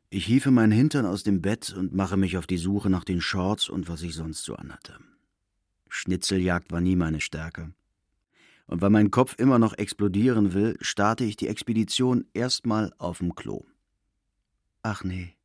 Ich 0.09 0.25
hiefe 0.25 0.51
meinen 0.51 0.73
Hintern 0.73 1.05
aus 1.05 1.23
dem 1.23 1.41
Bett 1.41 1.73
und 1.73 1.93
mache 1.93 2.17
mich 2.17 2.37
auf 2.37 2.45
die 2.45 2.57
Suche 2.57 2.89
nach 2.89 3.05
den 3.05 3.21
Shorts 3.21 3.69
und 3.69 3.87
was 3.87 4.01
ich 4.01 4.13
sonst 4.13 4.43
so 4.43 4.55
anhatte. 4.55 4.97
Schnitzeljagd 5.87 6.71
war 6.71 6.81
nie 6.81 6.97
meine 6.97 7.21
Stärke. 7.21 7.73
Und 8.67 8.81
weil 8.81 8.89
mein 8.89 9.11
Kopf 9.11 9.35
immer 9.37 9.59
noch 9.59 9.77
explodieren 9.77 10.53
will, 10.53 10.77
starte 10.81 11.23
ich 11.23 11.37
die 11.37 11.47
Expedition 11.47 12.25
erstmal 12.33 12.93
auf 12.97 13.19
dem 13.19 13.35
Klo. 13.35 13.65
Ach 14.83 15.03
nee. 15.03 15.35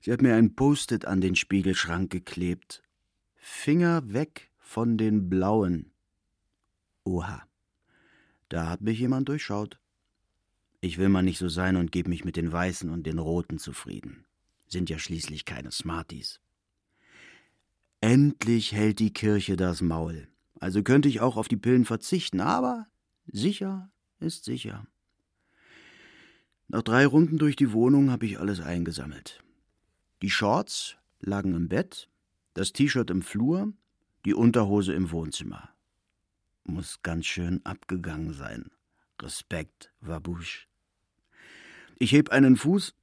Sie 0.00 0.12
hat 0.12 0.22
mir 0.22 0.34
ein 0.34 0.54
Post-it 0.54 1.04
an 1.04 1.20
den 1.20 1.34
Spiegelschrank 1.34 2.10
geklebt. 2.10 2.82
Finger 3.36 4.12
weg 4.12 4.50
von 4.58 4.96
den 4.96 5.28
blauen. 5.28 5.92
Oha. 7.04 7.42
Da 8.48 8.68
hat 8.68 8.80
mich 8.80 8.98
jemand 8.98 9.28
durchschaut. 9.28 9.78
Ich 10.80 10.98
will 10.98 11.08
mal 11.08 11.22
nicht 11.22 11.38
so 11.38 11.48
sein 11.48 11.76
und 11.76 11.90
gebe 11.90 12.08
mich 12.08 12.24
mit 12.24 12.36
den 12.36 12.52
Weißen 12.52 12.88
und 12.90 13.04
den 13.06 13.18
Roten 13.18 13.58
zufrieden. 13.58 14.24
Sind 14.68 14.90
ja 14.90 14.98
schließlich 14.98 15.44
keine 15.44 15.72
Smarties. 15.72 16.40
Endlich 18.00 18.72
hält 18.72 19.00
die 19.00 19.12
Kirche 19.12 19.56
das 19.56 19.80
Maul. 19.80 20.28
Also 20.60 20.82
könnte 20.82 21.08
ich 21.08 21.20
auch 21.20 21.36
auf 21.36 21.48
die 21.48 21.56
Pillen 21.56 21.84
verzichten, 21.84 22.40
aber 22.40 22.86
sicher 23.26 23.90
ist 24.20 24.44
sicher. 24.44 24.86
Nach 26.68 26.82
drei 26.82 27.06
Runden 27.06 27.38
durch 27.38 27.56
die 27.56 27.72
Wohnung 27.72 28.10
habe 28.10 28.26
ich 28.26 28.38
alles 28.38 28.60
eingesammelt. 28.60 29.42
Die 30.20 30.30
Shorts 30.30 30.96
lagen 31.20 31.54
im 31.54 31.68
Bett, 31.68 32.08
das 32.54 32.72
T-Shirt 32.72 33.08
im 33.10 33.22
Flur, 33.22 33.72
die 34.24 34.34
Unterhose 34.34 34.92
im 34.92 35.12
Wohnzimmer. 35.12 35.68
Muss 36.64 37.02
ganz 37.02 37.26
schön 37.26 37.64
abgegangen 37.64 38.32
sein. 38.32 38.70
Respekt, 39.22 39.92
Wabusch. 40.00 40.68
Ich 41.98 42.12
heb 42.12 42.30
einen 42.30 42.56
Fuß, 42.56 42.94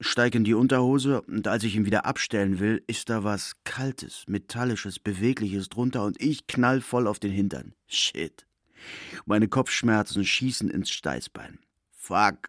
steig 0.00 0.34
in 0.36 0.44
die 0.44 0.54
Unterhose 0.54 1.22
und 1.22 1.48
als 1.48 1.64
ich 1.64 1.74
ihn 1.74 1.86
wieder 1.86 2.06
abstellen 2.06 2.60
will, 2.60 2.82
ist 2.86 3.10
da 3.10 3.24
was 3.24 3.56
Kaltes, 3.64 4.24
Metallisches, 4.28 5.00
Bewegliches 5.00 5.68
drunter 5.68 6.04
und 6.04 6.20
ich 6.22 6.46
knall 6.46 6.80
voll 6.80 7.08
auf 7.08 7.18
den 7.18 7.32
Hintern. 7.32 7.74
Shit. 7.88 8.46
Meine 9.26 9.48
Kopfschmerzen 9.48 10.24
schießen 10.24 10.70
ins 10.70 10.90
Steißbein. 10.90 11.58
Fuck. 11.90 12.48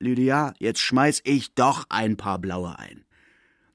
Lydia, 0.00 0.54
jetzt 0.58 0.80
schmeiß 0.80 1.20
ich 1.24 1.54
doch 1.54 1.86
ein 1.88 2.16
paar 2.16 2.38
blaue 2.38 2.78
ein. 2.78 3.04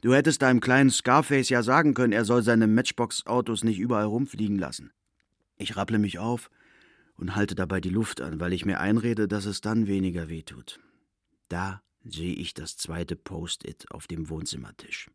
Du 0.05 0.13
hättest 0.13 0.43
deinem 0.43 0.59
kleinen 0.59 0.91
Scarface 0.91 1.49
ja 1.49 1.63
sagen 1.63 1.95
können, 1.95 2.13
er 2.13 2.25
soll 2.25 2.43
seine 2.43 2.67
Matchbox-Autos 2.67 3.63
nicht 3.63 3.79
überall 3.79 4.05
rumfliegen 4.05 4.59
lassen. 4.59 4.93
Ich 5.57 5.77
rapple 5.77 5.97
mich 5.97 6.19
auf 6.19 6.51
und 7.17 7.35
halte 7.35 7.55
dabei 7.55 7.81
die 7.81 7.89
Luft 7.89 8.21
an, 8.21 8.39
weil 8.39 8.53
ich 8.53 8.67
mir 8.67 8.79
einrede, 8.79 9.27
dass 9.27 9.45
es 9.45 9.61
dann 9.61 9.87
weniger 9.87 10.29
wehtut. 10.29 10.79
Da 11.49 11.81
sehe 12.03 12.35
ich 12.35 12.53
das 12.53 12.77
zweite 12.77 13.15
Post-it 13.15 13.89
auf 13.89 14.05
dem 14.05 14.29
Wohnzimmertisch. 14.29 15.09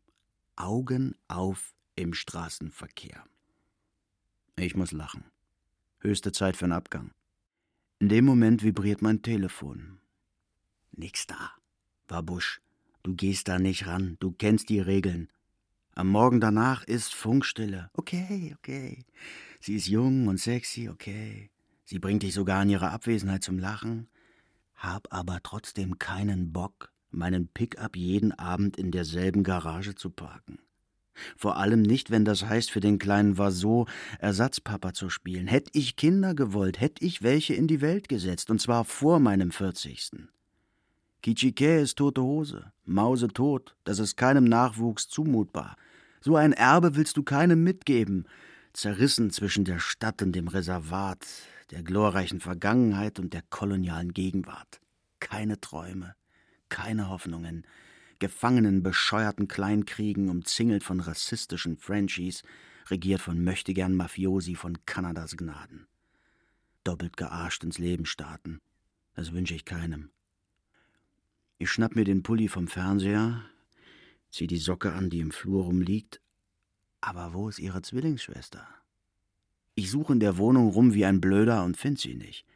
Augen 0.57 1.15
auf 1.29 1.73
im 1.95 2.13
Straßenverkehr. 2.13 3.23
Ich 4.57 4.75
muss 4.75 4.91
lachen. 4.91 5.23
Höchste 5.99 6.33
Zeit 6.33 6.57
für 6.57 6.65
einen 6.65 6.73
Abgang. 6.73 7.11
In 7.99 8.09
dem 8.09 8.25
Moment 8.25 8.61
vibriert 8.61 9.01
mein 9.01 9.21
Telefon. 9.21 9.99
Nix 10.91 11.27
da, 11.27 11.53
war 12.09 12.23
Busch. 12.23 12.59
Du 13.03 13.15
gehst 13.15 13.47
da 13.47 13.57
nicht 13.57 13.87
ran, 13.87 14.17
du 14.19 14.31
kennst 14.31 14.69
die 14.69 14.79
Regeln. 14.79 15.29
Am 15.93 16.07
Morgen 16.07 16.39
danach 16.39 16.83
ist 16.83 17.13
Funkstille. 17.13 17.89
Okay, 17.93 18.55
okay. 18.57 19.05
Sie 19.59 19.75
ist 19.75 19.87
jung 19.87 20.27
und 20.27 20.39
sexy, 20.39 20.89
okay. 20.89 21.49
Sie 21.83 21.99
bringt 21.99 22.23
dich 22.23 22.33
sogar 22.33 22.63
in 22.63 22.69
ihrer 22.69 22.91
Abwesenheit 22.91 23.43
zum 23.43 23.59
Lachen. 23.59 24.07
Hab 24.75 25.13
aber 25.13 25.39
trotzdem 25.43 25.99
keinen 25.99 26.53
Bock, 26.53 26.91
meinen 27.09 27.47
Pickup 27.47 27.95
jeden 27.95 28.31
Abend 28.31 28.77
in 28.77 28.91
derselben 28.91 29.43
Garage 29.43 29.95
zu 29.95 30.09
parken. 30.09 30.59
Vor 31.35 31.57
allem 31.57 31.81
nicht, 31.81 32.09
wenn 32.09 32.23
das 32.23 32.45
heißt, 32.45 32.71
für 32.71 32.79
den 32.79 32.97
kleinen 32.97 33.37
Vaso 33.37 33.87
Ersatzpapa 34.19 34.93
zu 34.93 35.09
spielen. 35.09 35.47
Hätt 35.47 35.69
ich 35.73 35.95
Kinder 35.95 36.33
gewollt, 36.33 36.79
hätt 36.79 37.01
ich 37.01 37.21
welche 37.21 37.53
in 37.53 37.67
die 37.67 37.81
Welt 37.81 38.07
gesetzt, 38.09 38.49
und 38.49 38.61
zwar 38.61 38.85
vor 38.85 39.19
meinem 39.19 39.51
vierzigsten. 39.51 40.29
Kichike 41.21 41.81
ist 41.81 41.97
tote 41.97 42.23
Hose, 42.23 42.71
Mause 42.83 43.27
tot, 43.27 43.75
das 43.83 43.99
ist 43.99 44.17
keinem 44.17 44.45
Nachwuchs 44.45 45.07
zumutbar. 45.07 45.75
So 46.19 46.35
ein 46.35 46.51
Erbe 46.51 46.95
willst 46.95 47.15
du 47.15 47.23
keinem 47.23 47.63
mitgeben, 47.63 48.25
zerrissen 48.73 49.29
zwischen 49.29 49.63
der 49.63 49.77
Stadt 49.77 50.23
und 50.23 50.31
dem 50.33 50.47
Reservat, 50.47 51.27
der 51.69 51.83
glorreichen 51.83 52.39
Vergangenheit 52.39 53.19
und 53.19 53.33
der 53.33 53.43
kolonialen 53.49 54.13
Gegenwart. 54.13 54.81
Keine 55.19 55.61
Träume, 55.61 56.15
keine 56.69 57.09
Hoffnungen, 57.09 57.67
gefangenen, 58.17 58.81
bescheuerten 58.81 59.47
Kleinkriegen, 59.47 60.29
umzingelt 60.29 60.83
von 60.83 60.99
rassistischen 60.99 61.77
Frenchies, 61.77 62.41
regiert 62.89 63.21
von 63.21 63.43
möchtegern 63.43 63.95
Mafiosi 63.95 64.55
von 64.55 64.85
Kanadas 64.87 65.37
Gnaden. 65.37 65.87
Doppelt 66.83 67.15
gearscht 67.15 67.63
ins 67.63 67.77
Leben 67.77 68.07
starten, 68.07 68.59
das 69.13 69.33
wünsche 69.33 69.53
ich 69.53 69.65
keinem. 69.65 70.09
Ich 71.61 71.69
schnapp 71.69 71.95
mir 71.95 72.05
den 72.05 72.23
Pulli 72.23 72.47
vom 72.47 72.67
Fernseher, 72.67 73.43
zieh 74.31 74.47
die 74.47 74.57
Socke 74.57 74.93
an, 74.93 75.11
die 75.11 75.19
im 75.19 75.29
Flur 75.29 75.65
rumliegt. 75.65 76.19
Aber 77.01 77.35
wo 77.35 77.49
ist 77.49 77.59
ihre 77.59 77.83
Zwillingsschwester? 77.83 78.67
Ich 79.75 79.91
suche 79.91 80.13
in 80.13 80.19
der 80.19 80.39
Wohnung 80.39 80.69
rum 80.69 80.95
wie 80.95 81.05
ein 81.05 81.21
Blöder 81.21 81.63
und 81.63 81.77
find 81.77 81.99
sie 81.99 82.15
nicht. 82.15 82.47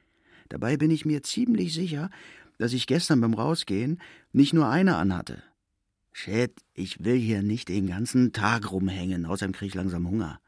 Dabei 0.49 0.75
bin 0.75 0.89
ich 0.89 1.05
mir 1.05 1.21
ziemlich 1.21 1.75
sicher, 1.75 2.09
dass 2.57 2.73
ich 2.73 2.87
gestern 2.87 3.21
beim 3.21 3.35
Rausgehen 3.35 4.01
nicht 4.31 4.53
nur 4.53 4.69
eine 4.69 4.95
anhatte. 4.95 5.43
Shit, 6.11 6.55
ich 6.73 7.03
will 7.05 7.19
hier 7.19 7.43
nicht 7.43 7.69
den 7.69 7.85
ganzen 7.85 8.33
Tag 8.33 8.71
rumhängen, 8.71 9.27
außerdem 9.27 9.53
krieg 9.53 9.67
ich 9.67 9.75
langsam 9.75 10.09
Hunger. 10.09 10.41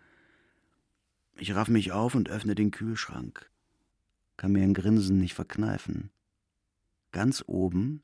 Ich 1.38 1.54
raff 1.54 1.68
mich 1.68 1.92
auf 1.92 2.16
und 2.16 2.28
öffne 2.28 2.56
den 2.56 2.72
Kühlschrank. 2.72 3.52
Kann 4.36 4.52
mir 4.52 4.64
ein 4.64 4.74
Grinsen 4.74 5.20
nicht 5.20 5.36
verkneifen. 5.36 6.10
Ganz 7.12 7.44
oben, 7.46 8.02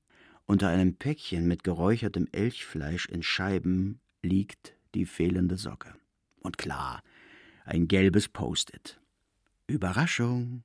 unter 0.54 0.68
einem 0.68 0.94
Päckchen 0.94 1.48
mit 1.48 1.64
geräuchertem 1.64 2.28
Elchfleisch 2.32 3.08
in 3.08 3.24
Scheiben, 3.24 4.00
liegt 4.22 4.76
die 4.94 5.08
fehlende 5.08 5.58
Socke. 5.58 5.96
Und 6.42 6.60
klar, 6.60 7.02
ein 7.66 7.88
gelbes 7.88 8.30
Post-it. 8.30 9.02
Überraschung. 9.66 10.64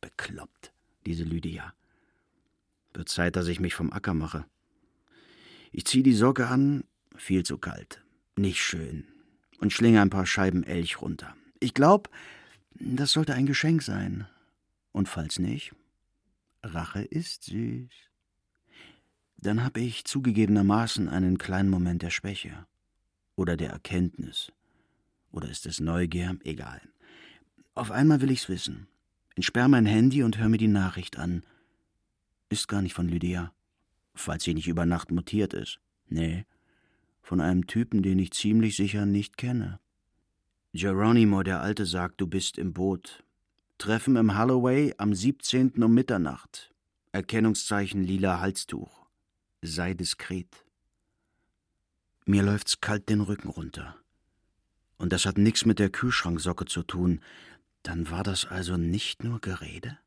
Bekloppt, 0.00 0.72
diese 1.04 1.24
Lydia. 1.24 1.74
Wird 2.94 3.10
Zeit, 3.10 3.36
dass 3.36 3.48
ich 3.48 3.60
mich 3.60 3.74
vom 3.74 3.92
Acker 3.92 4.14
mache. 4.14 4.46
Ich 5.70 5.84
zieh 5.84 6.02
die 6.02 6.14
Socke 6.14 6.46
an, 6.46 6.84
viel 7.14 7.44
zu 7.44 7.58
kalt. 7.58 8.02
Nicht 8.36 8.62
schön. 8.62 9.04
Und 9.58 9.70
schlinge 9.70 10.00
ein 10.00 10.08
paar 10.08 10.24
Scheiben 10.24 10.64
Elch 10.64 11.02
runter. 11.02 11.36
Ich 11.60 11.74
glaub, 11.74 12.08
das 12.70 13.12
sollte 13.12 13.34
ein 13.34 13.44
Geschenk 13.44 13.82
sein. 13.82 14.26
Und 14.92 15.10
falls 15.10 15.38
nicht, 15.38 15.74
Rache 16.62 17.02
ist 17.02 17.44
süß. 17.44 17.92
Dann 19.38 19.62
hab 19.62 19.76
ich 19.76 20.04
zugegebenermaßen 20.04 21.08
einen 21.08 21.38
kleinen 21.38 21.70
Moment 21.70 22.02
der 22.02 22.10
Schwäche. 22.10 22.66
Oder 23.34 23.56
der 23.56 23.70
Erkenntnis. 23.70 24.52
Oder 25.30 25.48
ist 25.48 25.66
es 25.66 25.80
Neugier? 25.80 26.38
Egal. 26.44 26.80
Auf 27.74 27.90
einmal 27.90 28.20
will 28.20 28.30
ich's 28.30 28.48
wissen. 28.48 28.88
Entsperr 29.34 29.68
mein 29.68 29.84
Handy 29.84 30.22
und 30.22 30.38
hör 30.38 30.48
mir 30.48 30.56
die 30.56 30.68
Nachricht 30.68 31.18
an. 31.18 31.42
Ist 32.48 32.68
gar 32.68 32.80
nicht 32.80 32.94
von 32.94 33.08
Lydia. 33.08 33.52
Falls 34.14 34.44
sie 34.44 34.54
nicht 34.54 34.68
über 34.68 34.86
Nacht 34.86 35.10
mutiert 35.10 35.52
ist. 35.52 35.78
Nee. 36.08 36.46
Von 37.20 37.40
einem 37.40 37.66
Typen, 37.66 38.02
den 38.02 38.18
ich 38.18 38.32
ziemlich 38.32 38.76
sicher 38.76 39.04
nicht 39.04 39.36
kenne. 39.36 39.78
Geronimo, 40.72 41.42
der 41.42 41.60
Alte, 41.60 41.84
sagt, 41.84 42.20
du 42.20 42.26
bist 42.26 42.56
im 42.56 42.72
Boot. 42.72 43.24
Treffen 43.78 44.16
im 44.16 44.38
Holloway 44.38 44.94
am 44.96 45.12
17. 45.12 45.82
um 45.82 45.92
Mitternacht. 45.92 46.72
Erkennungszeichen 47.12 48.02
lila 48.02 48.40
Halstuch. 48.40 49.05
Sei 49.62 49.94
diskret. 49.94 50.64
Mir 52.24 52.42
läuft's 52.42 52.80
kalt 52.80 53.08
den 53.08 53.20
Rücken 53.20 53.48
runter. 53.48 53.96
Und 54.98 55.12
das 55.12 55.26
hat 55.26 55.38
nichts 55.38 55.64
mit 55.64 55.78
der 55.78 55.90
Kühlschranksocke 55.90 56.64
zu 56.66 56.82
tun. 56.82 57.20
Dann 57.82 58.10
war 58.10 58.22
das 58.22 58.44
also 58.46 58.76
nicht 58.76 59.24
nur 59.24 59.40
Gerede? 59.40 59.98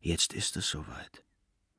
Jetzt 0.00 0.32
ist 0.32 0.56
es 0.56 0.68
soweit. 0.68 1.24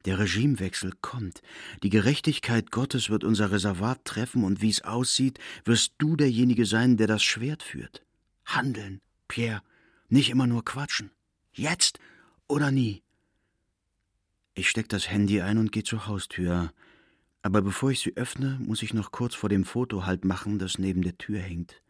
Der 0.06 0.20
Regimewechsel 0.20 0.94
kommt. 1.02 1.42
Die 1.84 1.90
Gerechtigkeit 1.90 2.72
Gottes 2.72 3.10
wird 3.10 3.24
unser 3.24 3.52
Reservat 3.52 4.06
treffen 4.06 4.44
und 4.44 4.62
wie 4.62 4.70
es 4.70 4.84
aussieht, 4.84 5.40
wirst 5.64 5.94
du 5.98 6.16
derjenige 6.16 6.66
sein, 6.66 6.98
der 6.98 7.08
das 7.08 7.24
Schwert 7.24 7.64
führt. 7.64 8.04
Handeln, 8.46 9.02
Pierre, 9.28 9.64
nicht 10.10 10.30
immer 10.30 10.48
nur 10.48 10.64
quatschen. 10.64 11.12
Jetzt 11.54 12.00
oder 12.48 12.70
nie. 12.72 13.05
Ich 14.58 14.70
steck 14.70 14.88
das 14.88 15.10
Handy 15.10 15.42
ein 15.42 15.58
und 15.58 15.74
geh 15.74 15.84
zur 15.84 16.08
Haustür. 16.08 16.72
Aber 17.42 17.62
bevor 17.62 17.92
ich 17.92 18.00
sie 18.00 18.16
öffne, 18.16 18.58
muss 18.64 18.82
ich 18.84 18.94
noch 18.94 19.12
kurz 19.12 19.36
vor 19.36 19.50
dem 19.50 19.66
Foto 19.66 20.06
Halt 20.06 20.24
machen, 20.24 20.60
das 20.60 20.80
neben 20.80 21.02
der 21.02 21.18
Tür 21.18 21.40
hängt. 21.40 21.82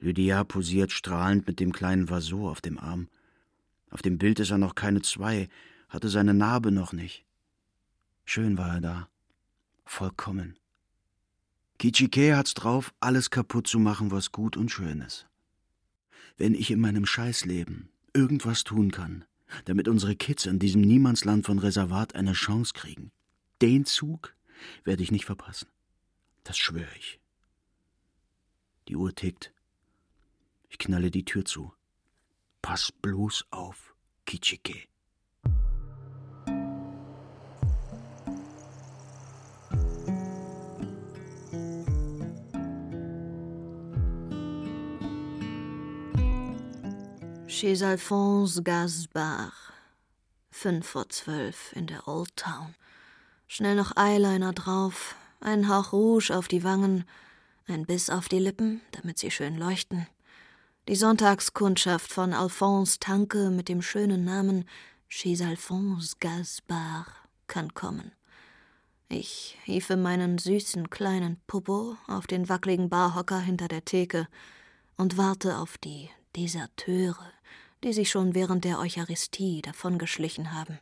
Lydia 0.00 0.42
posiert 0.42 0.90
strahlend 0.90 1.46
mit 1.46 1.60
dem 1.60 1.72
kleinen 1.72 2.10
Vaso 2.10 2.50
auf 2.50 2.60
dem 2.60 2.78
Arm. 2.78 3.08
Auf 3.88 4.02
dem 4.02 4.18
Bild 4.18 4.40
ist 4.40 4.50
er 4.50 4.58
noch 4.58 4.74
keine 4.74 5.00
zwei, 5.00 5.48
hatte 5.88 6.08
seine 6.08 6.34
Narbe 6.34 6.72
noch 6.72 6.92
nicht. 6.92 7.24
Schön 8.24 8.58
war 8.58 8.74
er 8.74 8.80
da. 8.80 9.08
Vollkommen. 9.84 10.58
Kichike 11.78 12.36
hat's 12.36 12.54
drauf, 12.54 12.92
alles 12.98 13.30
kaputt 13.30 13.68
zu 13.68 13.78
machen, 13.78 14.10
was 14.10 14.32
gut 14.32 14.56
und 14.56 14.70
schön 14.72 15.02
ist. 15.02 15.28
Wenn 16.36 16.54
ich 16.54 16.72
in 16.72 16.80
meinem 16.80 17.06
Scheißleben 17.06 17.90
irgendwas 18.12 18.64
tun 18.64 18.90
kann, 18.90 19.24
damit 19.64 19.88
unsere 19.88 20.16
Kids 20.16 20.46
in 20.46 20.58
diesem 20.58 20.80
Niemandsland 20.80 21.46
von 21.46 21.58
Reservat 21.58 22.14
eine 22.14 22.32
Chance 22.32 22.72
kriegen, 22.74 23.12
den 23.62 23.84
Zug 23.84 24.34
werde 24.84 25.02
ich 25.02 25.10
nicht 25.10 25.24
verpassen. 25.24 25.68
Das 26.44 26.56
schwöre 26.56 26.94
ich. 26.96 27.20
Die 28.88 28.96
Uhr 28.96 29.14
tickt. 29.14 29.52
Ich 30.68 30.78
knalle 30.78 31.10
die 31.10 31.24
Tür 31.24 31.44
zu. 31.44 31.72
Pass 32.62 32.92
bloß 32.92 33.46
auf, 33.50 33.94
Kichike. 34.24 34.88
Chez 47.58 47.82
Alphonse 47.82 48.62
Gaspard. 48.62 49.50
Fünf 50.50 50.88
vor 50.88 51.08
zwölf 51.08 51.72
in 51.72 51.86
der 51.86 52.06
Old 52.06 52.36
Town. 52.36 52.74
Schnell 53.46 53.76
noch 53.76 53.96
Eyeliner 53.96 54.52
drauf, 54.52 55.14
ein 55.40 55.66
Hauch 55.66 55.94
Rouge 55.94 56.36
auf 56.36 56.48
die 56.48 56.64
Wangen, 56.64 57.06
ein 57.66 57.86
Biss 57.86 58.10
auf 58.10 58.28
die 58.28 58.40
Lippen, 58.40 58.82
damit 58.92 59.18
sie 59.18 59.30
schön 59.30 59.56
leuchten. 59.56 60.06
Die 60.86 60.96
Sonntagskundschaft 60.96 62.12
von 62.12 62.34
Alphonse 62.34 62.98
Tanke 63.00 63.48
mit 63.48 63.70
dem 63.70 63.80
schönen 63.80 64.26
Namen 64.26 64.66
Chez 65.08 65.40
Alphonse 65.40 66.16
Gaspard 66.20 67.06
kann 67.46 67.72
kommen. 67.72 68.12
Ich 69.08 69.56
hiefe 69.64 69.96
meinen 69.96 70.36
süßen 70.36 70.90
kleinen 70.90 71.40
Popo 71.46 71.96
auf 72.06 72.26
den 72.26 72.50
wackligen 72.50 72.90
Barhocker 72.90 73.40
hinter 73.40 73.68
der 73.68 73.86
Theke 73.86 74.28
und 74.98 75.16
warte 75.16 75.56
auf 75.56 75.78
die 75.78 76.10
Deserteure, 76.36 77.32
die 77.82 77.92
sich 77.92 78.10
schon 78.10 78.34
während 78.34 78.64
der 78.64 78.78
Eucharistie 78.78 79.62
davongeschlichen 79.62 80.52
haben. 80.52 80.78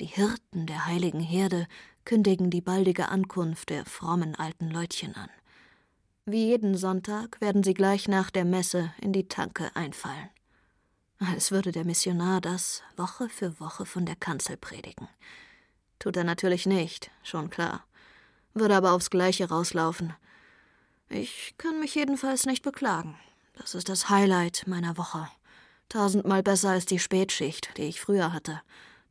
Die 0.00 0.06
Hirten 0.06 0.66
der 0.66 0.86
heiligen 0.86 1.20
Herde 1.20 1.66
kündigen 2.04 2.50
die 2.50 2.60
baldige 2.60 3.08
Ankunft 3.08 3.70
der 3.70 3.84
frommen 3.84 4.34
alten 4.34 4.70
Leutchen 4.70 5.14
an. 5.14 5.30
Wie 6.24 6.46
jeden 6.46 6.76
Sonntag 6.76 7.40
werden 7.40 7.62
sie 7.62 7.74
gleich 7.74 8.06
nach 8.06 8.30
der 8.30 8.44
Messe 8.44 8.92
in 9.00 9.12
die 9.12 9.28
Tanke 9.28 9.74
einfallen. 9.74 10.28
Als 11.18 11.50
würde 11.50 11.72
der 11.72 11.84
Missionar 11.84 12.40
das 12.40 12.82
Woche 12.96 13.28
für 13.28 13.58
Woche 13.60 13.86
von 13.86 14.06
der 14.06 14.14
Kanzel 14.14 14.56
predigen. 14.56 15.08
Tut 15.98 16.16
er 16.16 16.24
natürlich 16.24 16.66
nicht, 16.66 17.10
schon 17.22 17.50
klar. 17.50 17.84
Würde 18.54 18.76
aber 18.76 18.92
aufs 18.92 19.10
Gleiche 19.10 19.48
rauslaufen. 19.48 20.14
Ich 21.08 21.54
kann 21.58 21.80
mich 21.80 21.94
jedenfalls 21.94 22.46
nicht 22.46 22.62
beklagen. 22.62 23.16
Das 23.58 23.74
ist 23.74 23.88
das 23.88 24.08
Highlight 24.08 24.64
meiner 24.66 24.96
Woche. 24.96 25.28
Tausendmal 25.88 26.42
besser 26.42 26.70
als 26.70 26.86
die 26.86 26.98
Spätschicht, 26.98 27.76
die 27.76 27.82
ich 27.82 28.00
früher 28.00 28.32
hatte. 28.32 28.60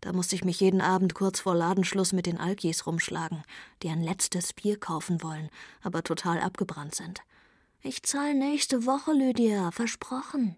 Da 0.02 0.14
musste 0.14 0.36
ich 0.36 0.46
mich 0.46 0.60
jeden 0.60 0.80
Abend 0.80 1.14
kurz 1.16 1.42
vor 1.42 1.54
Ladenschluss 1.54 2.14
mit 2.14 2.28
den 2.28 2.40
Alkis 2.40 2.86
rumschlagen, 2.86 3.44
die 3.84 3.90
ein 3.90 4.02
letztes 4.02 4.54
Bier 4.54 4.80
kaufen 4.80 5.22
wollen, 5.22 5.50
aber 5.82 6.02
total 6.04 6.40
abgebrannt 6.40 6.96
sind. 6.96 7.22
Ich 7.82 8.04
zahle 8.04 8.36
nächste 8.36 8.86
Woche, 8.86 9.12
Lydia, 9.12 9.72
versprochen. 9.72 10.56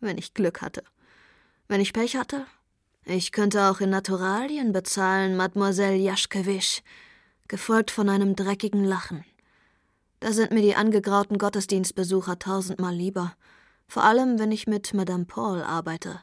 Wenn 0.00 0.18
ich 0.18 0.34
Glück 0.34 0.60
hatte. 0.60 0.82
Wenn 1.68 1.80
ich 1.80 1.92
Pech 1.92 2.16
hatte, 2.16 2.46
ich 3.04 3.32
könnte 3.32 3.70
auch 3.70 3.80
in 3.80 3.90
Naturalien 3.90 4.72
bezahlen, 4.72 5.36
Mademoiselle 5.36 5.96
Jaschkewitsch, 5.96 6.80
gefolgt 7.48 7.90
von 7.90 8.08
einem 8.08 8.34
dreckigen 8.34 8.84
Lachen. 8.84 9.24
Da 10.24 10.32
sind 10.32 10.52
mir 10.52 10.62
die 10.62 10.74
angegrauten 10.74 11.36
Gottesdienstbesucher 11.36 12.38
tausendmal 12.38 12.94
lieber, 12.94 13.36
vor 13.86 14.04
allem 14.04 14.38
wenn 14.38 14.52
ich 14.52 14.66
mit 14.66 14.94
Madame 14.94 15.26
Paul 15.26 15.60
arbeite. 15.60 16.22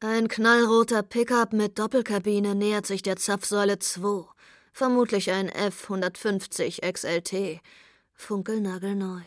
Ein 0.00 0.26
knallroter 0.26 1.02
Pickup 1.02 1.52
mit 1.52 1.78
Doppelkabine 1.78 2.54
nähert 2.54 2.86
sich 2.86 3.02
der 3.02 3.16
Zapfsäule 3.16 3.78
2. 3.78 4.24
Vermutlich 4.72 5.30
ein 5.32 5.50
F-150 5.50 6.80
XLT. 6.90 7.60
Funkelnagelneu. 8.14 9.20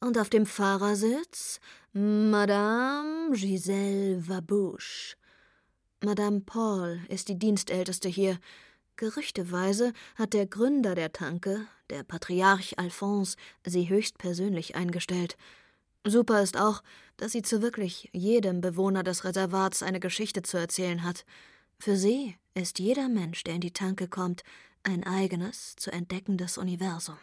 Und 0.00 0.18
auf 0.18 0.28
dem 0.28 0.44
Fahrersitz 0.44 1.60
Madame 1.94 3.30
Giselle 3.32 4.28
Vabouche. 4.28 5.16
Madame 6.04 6.42
Paul 6.42 7.00
ist 7.08 7.28
die 7.28 7.38
Dienstälteste 7.38 8.10
hier. 8.10 8.38
Gerüchteweise 8.96 9.92
hat 10.14 10.34
der 10.34 10.46
Gründer 10.46 10.94
der 10.94 11.12
Tanke, 11.12 11.66
der 11.90 12.04
Patriarch 12.04 12.78
Alphonse, 12.78 13.36
sie 13.64 13.88
höchstpersönlich 13.88 14.76
eingestellt. 14.76 15.36
Super 16.06 16.42
ist 16.42 16.56
auch, 16.56 16.82
dass 17.16 17.32
sie 17.32 17.42
zu 17.42 17.60
wirklich 17.60 18.08
jedem 18.12 18.60
Bewohner 18.60 19.02
des 19.02 19.24
Reservats 19.24 19.82
eine 19.82 20.00
Geschichte 20.00 20.42
zu 20.42 20.58
erzählen 20.58 21.02
hat. 21.02 21.24
Für 21.78 21.96
sie 21.96 22.36
ist 22.54 22.78
jeder 22.78 23.08
Mensch, 23.08 23.42
der 23.42 23.54
in 23.54 23.60
die 23.60 23.72
Tanke 23.72 24.06
kommt, 24.06 24.44
ein 24.84 25.04
eigenes, 25.04 25.74
zu 25.76 25.90
entdeckendes 25.90 26.58
Universum. 26.58 27.18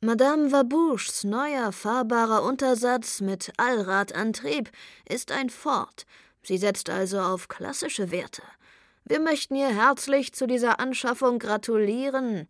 Madame 0.00 0.52
Vabouches 0.52 1.24
neuer 1.24 1.72
fahrbarer 1.72 2.42
Untersatz 2.42 3.22
mit 3.22 3.50
Allradantrieb 3.56 4.70
ist 5.08 5.32
ein 5.32 5.48
Ford. 5.48 6.04
Sie 6.42 6.58
setzt 6.58 6.90
also 6.90 7.20
auf 7.20 7.48
klassische 7.48 8.10
Werte. 8.10 8.42
Wir 9.06 9.20
möchten 9.20 9.54
ihr 9.54 9.68
herzlich 9.68 10.32
zu 10.32 10.46
dieser 10.46 10.80
Anschaffung 10.80 11.38
gratulieren. 11.38 12.48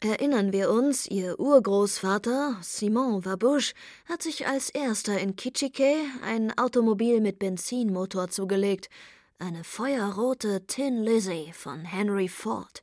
Erinnern 0.00 0.52
wir 0.52 0.68
uns, 0.70 1.06
ihr 1.06 1.38
Urgroßvater, 1.38 2.58
Simon 2.60 3.24
Vabouche, 3.24 3.72
hat 4.06 4.20
sich 4.20 4.48
als 4.48 4.68
erster 4.70 5.20
in 5.20 5.36
Kitschike 5.36 5.94
ein 6.24 6.58
Automobil 6.58 7.20
mit 7.20 7.38
Benzinmotor 7.38 8.30
zugelegt, 8.30 8.90
eine 9.38 9.62
feuerrote 9.62 10.66
Tin 10.66 11.04
Lizzie 11.04 11.52
von 11.52 11.84
Henry 11.84 12.26
Ford. 12.26 12.82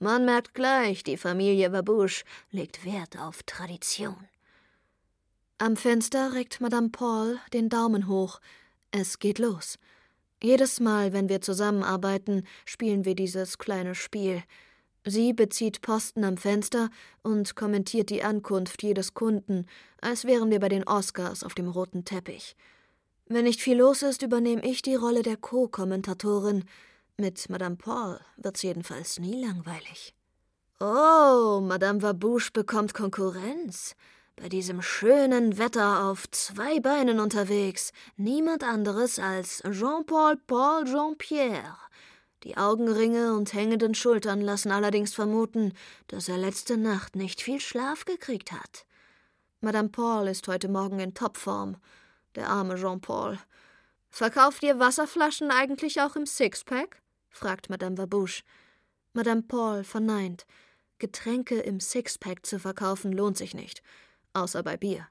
Man 0.00 0.24
merkt 0.24 0.52
gleich, 0.54 1.04
die 1.04 1.16
Familie 1.16 1.72
Vabouche 1.72 2.24
legt 2.50 2.84
Wert 2.84 3.20
auf 3.20 3.44
Tradition. 3.44 4.26
Am 5.58 5.76
Fenster 5.76 6.32
reckt 6.32 6.60
Madame 6.60 6.88
Paul 6.88 7.38
den 7.52 7.68
Daumen 7.68 8.08
hoch. 8.08 8.40
Es 8.90 9.20
geht 9.20 9.38
los. 9.38 9.78
Jedes 10.42 10.78
Mal, 10.78 11.12
wenn 11.12 11.28
wir 11.28 11.40
zusammenarbeiten, 11.40 12.44
spielen 12.64 13.04
wir 13.04 13.14
dieses 13.14 13.58
kleine 13.58 13.94
Spiel. 13.94 14.42
Sie 15.04 15.32
bezieht 15.32 15.80
Posten 15.80 16.22
am 16.22 16.36
Fenster 16.36 16.90
und 17.22 17.56
kommentiert 17.56 18.10
die 18.10 18.22
Ankunft 18.22 18.82
jedes 18.82 19.14
Kunden, 19.14 19.66
als 20.00 20.24
wären 20.24 20.50
wir 20.50 20.60
bei 20.60 20.68
den 20.68 20.86
Oscars 20.86 21.42
auf 21.42 21.54
dem 21.54 21.68
roten 21.68 22.04
Teppich. 22.04 22.56
Wenn 23.26 23.44
nicht 23.44 23.60
viel 23.60 23.78
los 23.78 24.02
ist, 24.02 24.22
übernehme 24.22 24.64
ich 24.64 24.82
die 24.82 24.94
Rolle 24.94 25.22
der 25.22 25.36
Co-Kommentatorin. 25.36 26.64
Mit 27.16 27.50
Madame 27.50 27.76
Paul 27.76 28.20
wird's 28.36 28.62
jedenfalls 28.62 29.18
nie 29.18 29.44
langweilig. 29.44 30.14
Oh, 30.80 31.60
Madame 31.60 32.00
Vabouche 32.00 32.52
bekommt 32.52 32.94
Konkurrenz. 32.94 33.96
Bei 34.40 34.48
diesem 34.48 34.82
schönen 34.82 35.58
Wetter 35.58 36.04
auf 36.04 36.30
zwei 36.30 36.78
Beinen 36.78 37.18
unterwegs. 37.18 37.92
Niemand 38.16 38.62
anderes 38.62 39.18
als 39.18 39.62
Jean-Paul 39.68 40.36
Paul 40.46 40.84
Jean-Pierre. 40.84 41.76
Die 42.44 42.56
Augenringe 42.56 43.34
und 43.34 43.52
hängenden 43.52 43.96
Schultern 43.96 44.40
lassen 44.40 44.70
allerdings 44.70 45.12
vermuten, 45.12 45.72
dass 46.06 46.28
er 46.28 46.38
letzte 46.38 46.76
Nacht 46.76 47.16
nicht 47.16 47.42
viel 47.42 47.58
Schlaf 47.58 48.04
gekriegt 48.04 48.52
hat. 48.52 48.86
Madame 49.60 49.88
Paul 49.88 50.28
ist 50.28 50.46
heute 50.46 50.68
Morgen 50.68 51.00
in 51.00 51.14
Topform. 51.14 51.76
Der 52.36 52.48
arme 52.48 52.76
Jean-Paul. 52.76 53.38
Verkauft 54.08 54.62
ihr 54.62 54.78
Wasserflaschen 54.78 55.50
eigentlich 55.50 56.00
auch 56.00 56.14
im 56.14 56.26
Sixpack? 56.26 57.02
fragt 57.28 57.70
Madame 57.70 57.98
Vabouche. 57.98 58.44
Madame 59.14 59.42
Paul 59.42 59.82
verneint. 59.82 60.46
Getränke 60.98 61.58
im 61.58 61.80
Sixpack 61.80 62.46
zu 62.46 62.60
verkaufen 62.60 63.10
lohnt 63.10 63.36
sich 63.36 63.52
nicht. 63.52 63.82
Außer 64.38 64.62
bei 64.62 64.76
Bier. 64.76 65.08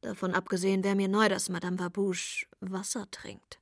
Davon 0.00 0.34
abgesehen 0.34 0.82
wäre 0.82 0.96
mir 0.96 1.08
neu, 1.08 1.28
dass 1.28 1.50
Madame 1.50 1.78
Vabouche 1.78 2.46
Wasser 2.60 3.10
trinkt. 3.10 3.58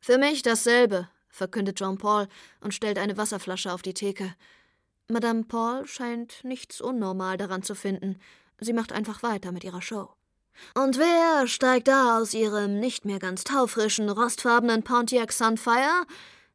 Für 0.00 0.18
mich 0.18 0.42
dasselbe, 0.42 1.08
verkündet 1.30 1.78
Jean 1.78 1.96
Paul 1.96 2.28
und 2.60 2.74
stellt 2.74 2.98
eine 2.98 3.16
Wasserflasche 3.16 3.72
auf 3.72 3.82
die 3.82 3.94
Theke. 3.94 4.34
Madame 5.08 5.44
Paul 5.44 5.86
scheint 5.86 6.44
nichts 6.44 6.80
unnormal 6.80 7.36
daran 7.36 7.62
zu 7.62 7.74
finden. 7.74 8.18
Sie 8.60 8.72
macht 8.72 8.92
einfach 8.92 9.22
weiter 9.22 9.52
mit 9.52 9.64
ihrer 9.64 9.82
Show. 9.82 10.10
Und 10.74 10.98
wer 10.98 11.46
steigt 11.46 11.88
da 11.88 12.18
aus 12.18 12.34
ihrem 12.34 12.78
nicht 12.78 13.06
mehr 13.06 13.18
ganz 13.18 13.44
taufrischen, 13.44 14.10
rostfarbenen 14.10 14.82
Pontiac 14.82 15.32
Sunfire? 15.32 16.04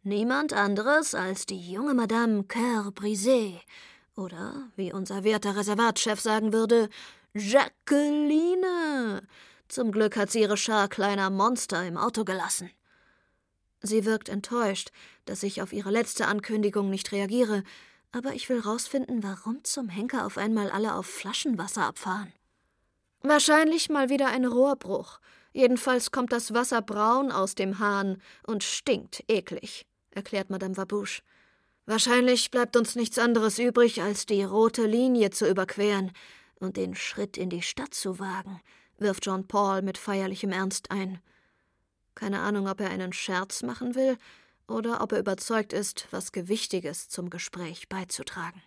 Niemand 0.03 0.53
anderes 0.53 1.15
als 1.15 1.47
die 1.47 1.71
junge 1.71 1.95
Madame 1.95 2.43
Coeur 2.43 2.91
Brisé. 2.91 3.59
Oder, 4.15 4.69
wie 4.75 4.93
unser 4.93 5.23
werter 5.23 5.55
Reservatchef 5.55 6.21
sagen 6.21 6.53
würde, 6.53 6.89
Jacqueline. 7.36 9.21
Zum 9.67 9.91
Glück 9.91 10.15
hat 10.15 10.32
sie 10.32 10.41
ihre 10.41 10.56
Schar 10.56 10.88
kleiner 10.88 11.30
Monster 11.30 11.86
im 11.86 11.98
Auto 11.98 12.24
gelassen. 12.24 12.71
Sie 13.82 14.06
wirkt 14.06 14.30
enttäuscht, 14.30 14.91
dass 15.26 15.43
ich 15.43 15.62
auf 15.62 15.74
ihre 15.74 15.91
letzte 15.91 16.28
Ankündigung 16.28 16.89
nicht 16.89 17.12
reagiere, 17.12 17.63
aber 18.13 18.34
ich 18.34 18.48
will 18.48 18.62
rausfinden, 18.62 19.21
warum 19.21 19.63
zum 19.65 19.89
Henker 19.89 20.26
auf 20.26 20.38
einmal 20.38 20.71
alle 20.71 20.95
auf 20.95 21.08
Flaschenwasser 21.08 21.84
abfahren. 21.86 22.32
Wahrscheinlich 23.21 23.89
mal 23.89 24.10
wieder 24.10 24.28
ein 24.30 24.45
Rohrbruch. 24.45 25.19
Jedenfalls 25.52 26.12
kommt 26.12 26.32
das 26.32 26.54
Wasser 26.54 26.82
braun 26.82 27.32
aus 27.32 27.54
dem 27.54 27.80
Hahn 27.80 28.21
und 28.48 28.63
stinkt 28.63 29.24
eklig 29.28 29.86
erklärt 30.15 30.50
Madame 30.50 30.76
Vabouche. 30.76 31.21
Wahrscheinlich 31.86 32.50
bleibt 32.50 32.76
uns 32.78 32.95
nichts 32.95 33.19
anderes 33.19 33.60
übrig, 33.60 34.02
als 34.02 34.26
die 34.26 34.43
rote 34.43 34.86
Linie 34.88 35.30
zu 35.30 35.48
überqueren 35.48 36.12
und 36.65 36.78
den 36.78 36.95
Schritt 36.95 37.38
in 37.38 37.49
die 37.49 37.62
Stadt 37.62 37.93
zu 37.93 38.19
wagen, 38.19 38.60
wirft 38.97 39.25
John 39.25 39.47
Paul 39.47 39.82
mit 39.82 39.97
feierlichem 39.97 40.51
Ernst 40.51 40.91
ein. 40.91 41.19
Keine 42.15 42.39
Ahnung, 42.39 42.67
ob 42.67 42.82
er 42.82 42.89
einen 42.89 43.13
Scherz 43.13 43.62
machen 43.62 43.95
will 43.95 44.17
oder 44.67 45.01
ob 45.01 45.12
er 45.12 45.19
überzeugt 45.19 45.73
ist, 45.73 46.08
was 46.12 46.32
Gewichtiges 46.32 47.08
zum 47.10 47.30
Gespräch 47.30 47.88
beizutragen. 47.88 48.62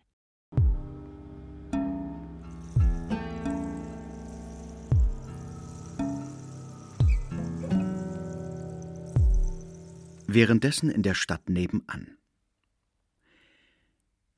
Währenddessen 10.30 10.90
in 10.90 11.02
der 11.02 11.14
Stadt 11.14 11.48
nebenan. 11.48 12.17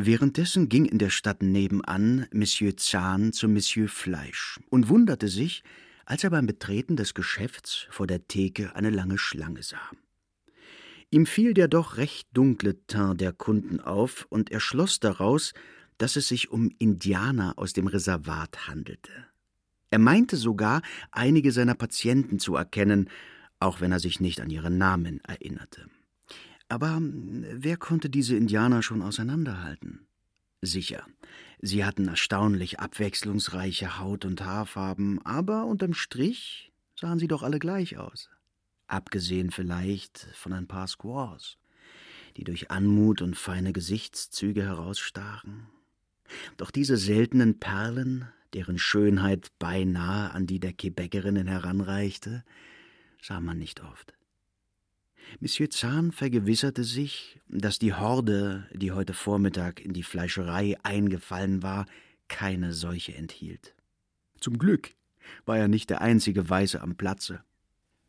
Währenddessen 0.02 0.70
ging 0.70 0.86
in 0.86 0.96
der 0.96 1.10
Stadt 1.10 1.42
nebenan 1.42 2.26
Monsieur 2.32 2.74
Zahn 2.74 3.34
zu 3.34 3.48
Monsieur 3.48 3.86
Fleisch 3.86 4.58
und 4.70 4.88
wunderte 4.88 5.28
sich, 5.28 5.62
als 6.06 6.24
er 6.24 6.30
beim 6.30 6.46
Betreten 6.46 6.96
des 6.96 7.12
Geschäfts 7.12 7.86
vor 7.90 8.06
der 8.06 8.26
Theke 8.26 8.74
eine 8.74 8.88
lange 8.88 9.18
Schlange 9.18 9.62
sah. 9.62 9.90
Ihm 11.10 11.26
fiel 11.26 11.52
der 11.52 11.68
doch 11.68 11.98
recht 11.98 12.28
dunkle 12.32 12.86
Teint 12.86 13.20
der 13.20 13.34
Kunden 13.34 13.78
auf, 13.78 14.26
und 14.30 14.50
er 14.50 14.60
schloss 14.60 15.00
daraus, 15.00 15.52
dass 15.98 16.16
es 16.16 16.28
sich 16.28 16.50
um 16.50 16.70
Indianer 16.78 17.58
aus 17.58 17.74
dem 17.74 17.86
Reservat 17.86 18.68
handelte. 18.68 19.12
Er 19.90 19.98
meinte 19.98 20.38
sogar, 20.38 20.80
einige 21.10 21.52
seiner 21.52 21.74
Patienten 21.74 22.38
zu 22.38 22.54
erkennen, 22.54 23.10
auch 23.58 23.82
wenn 23.82 23.92
er 23.92 24.00
sich 24.00 24.18
nicht 24.18 24.40
an 24.40 24.48
ihren 24.48 24.78
Namen 24.78 25.20
erinnerte. 25.24 25.90
Aber 26.70 26.96
hm, 26.96 27.44
wer 27.50 27.76
konnte 27.76 28.08
diese 28.08 28.36
Indianer 28.36 28.82
schon 28.82 29.02
auseinanderhalten? 29.02 30.06
Sicher, 30.62 31.04
sie 31.60 31.84
hatten 31.84 32.06
erstaunlich 32.06 32.78
abwechslungsreiche 32.80 33.98
Haut- 33.98 34.24
und 34.24 34.44
Haarfarben, 34.44 35.24
aber 35.24 35.64
unterm 35.64 35.94
Strich 35.94 36.70
sahen 36.94 37.18
sie 37.18 37.28
doch 37.28 37.42
alle 37.42 37.58
gleich 37.58 37.98
aus. 37.98 38.30
Abgesehen 38.86 39.50
vielleicht 39.50 40.28
von 40.34 40.52
ein 40.52 40.68
paar 40.68 40.86
Squaws, 40.86 41.58
die 42.36 42.44
durch 42.44 42.70
Anmut 42.70 43.20
und 43.20 43.36
feine 43.36 43.72
Gesichtszüge 43.72 44.62
herausstachen. 44.62 45.66
Doch 46.56 46.70
diese 46.70 46.96
seltenen 46.96 47.58
Perlen, 47.58 48.28
deren 48.52 48.78
Schönheit 48.78 49.48
beinahe 49.58 50.30
an 50.30 50.46
die 50.46 50.60
der 50.60 50.72
Quebecerinnen 50.72 51.48
heranreichte, 51.48 52.44
sah 53.20 53.40
man 53.40 53.58
nicht 53.58 53.82
oft. 53.82 54.14
Monsieur 55.38 55.70
Zahn 55.70 56.10
vergewisserte 56.12 56.82
sich, 56.82 57.40
dass 57.48 57.78
die 57.78 57.94
Horde, 57.94 58.66
die 58.72 58.92
heute 58.92 59.14
Vormittag 59.14 59.80
in 59.80 59.92
die 59.92 60.02
Fleischerei 60.02 60.76
eingefallen 60.82 61.62
war, 61.62 61.86
keine 62.28 62.72
Seuche 62.72 63.14
enthielt. 63.14 63.74
Zum 64.40 64.58
Glück 64.58 64.94
war 65.46 65.56
er 65.56 65.68
nicht 65.68 65.90
der 65.90 66.00
einzige 66.00 66.48
Weiße 66.48 66.80
am 66.80 66.96
Platze. 66.96 67.42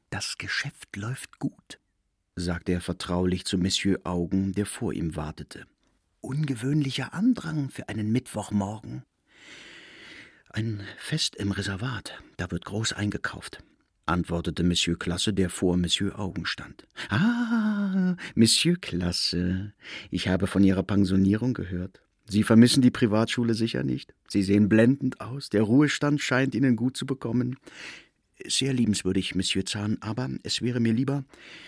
Das 0.09 0.37
Geschäft 0.37 0.95
läuft 0.95 1.39
gut, 1.39 1.79
sagte 2.35 2.71
er 2.71 2.81
vertraulich 2.81 3.45
zu 3.45 3.57
Monsieur 3.57 3.99
Augen, 4.03 4.53
der 4.53 4.65
vor 4.65 4.93
ihm 4.93 5.15
wartete. 5.15 5.67
Ungewöhnlicher 6.21 7.13
Andrang 7.13 7.69
für 7.69 7.87
einen 7.87 8.11
Mittwochmorgen. 8.11 9.03
Ein 10.49 10.85
Fest 10.97 11.35
im 11.35 11.51
Reservat, 11.51 12.21
da 12.37 12.51
wird 12.51 12.65
groß 12.65 12.93
eingekauft 12.93 13.63
antwortete 14.11 14.63
Monsieur 14.63 14.97
Klasse, 14.97 15.33
der 15.33 15.49
vor 15.49 15.77
Monsieur 15.77 16.19
Augen 16.19 16.45
stand. 16.45 16.87
Ah, 17.09 18.15
Monsieur 18.35 18.75
Klasse, 18.79 19.73
ich 20.09 20.27
habe 20.27 20.47
von 20.47 20.63
Ihrer 20.63 20.83
Pensionierung 20.83 21.53
gehört. 21.53 22.01
Sie 22.27 22.43
vermissen 22.43 22.81
die 22.81 22.91
Privatschule 22.91 23.53
sicher 23.53 23.83
nicht. 23.83 24.13
Sie 24.27 24.43
sehen 24.43 24.69
blendend 24.69 25.19
aus. 25.19 25.49
Der 25.49 25.63
Ruhestand 25.63 26.21
scheint 26.21 26.55
Ihnen 26.55 26.75
gut 26.75 26.95
zu 26.95 27.05
bekommen. 27.05 27.57
Sehr 28.47 28.73
liebenswürdig, 28.73 29.35
Monsieur 29.35 29.65
Zahn, 29.65 29.97
aber 30.01 30.29
es 30.43 30.61
wäre 30.61 30.79
mir 30.79 30.93
lieber, 30.93 31.25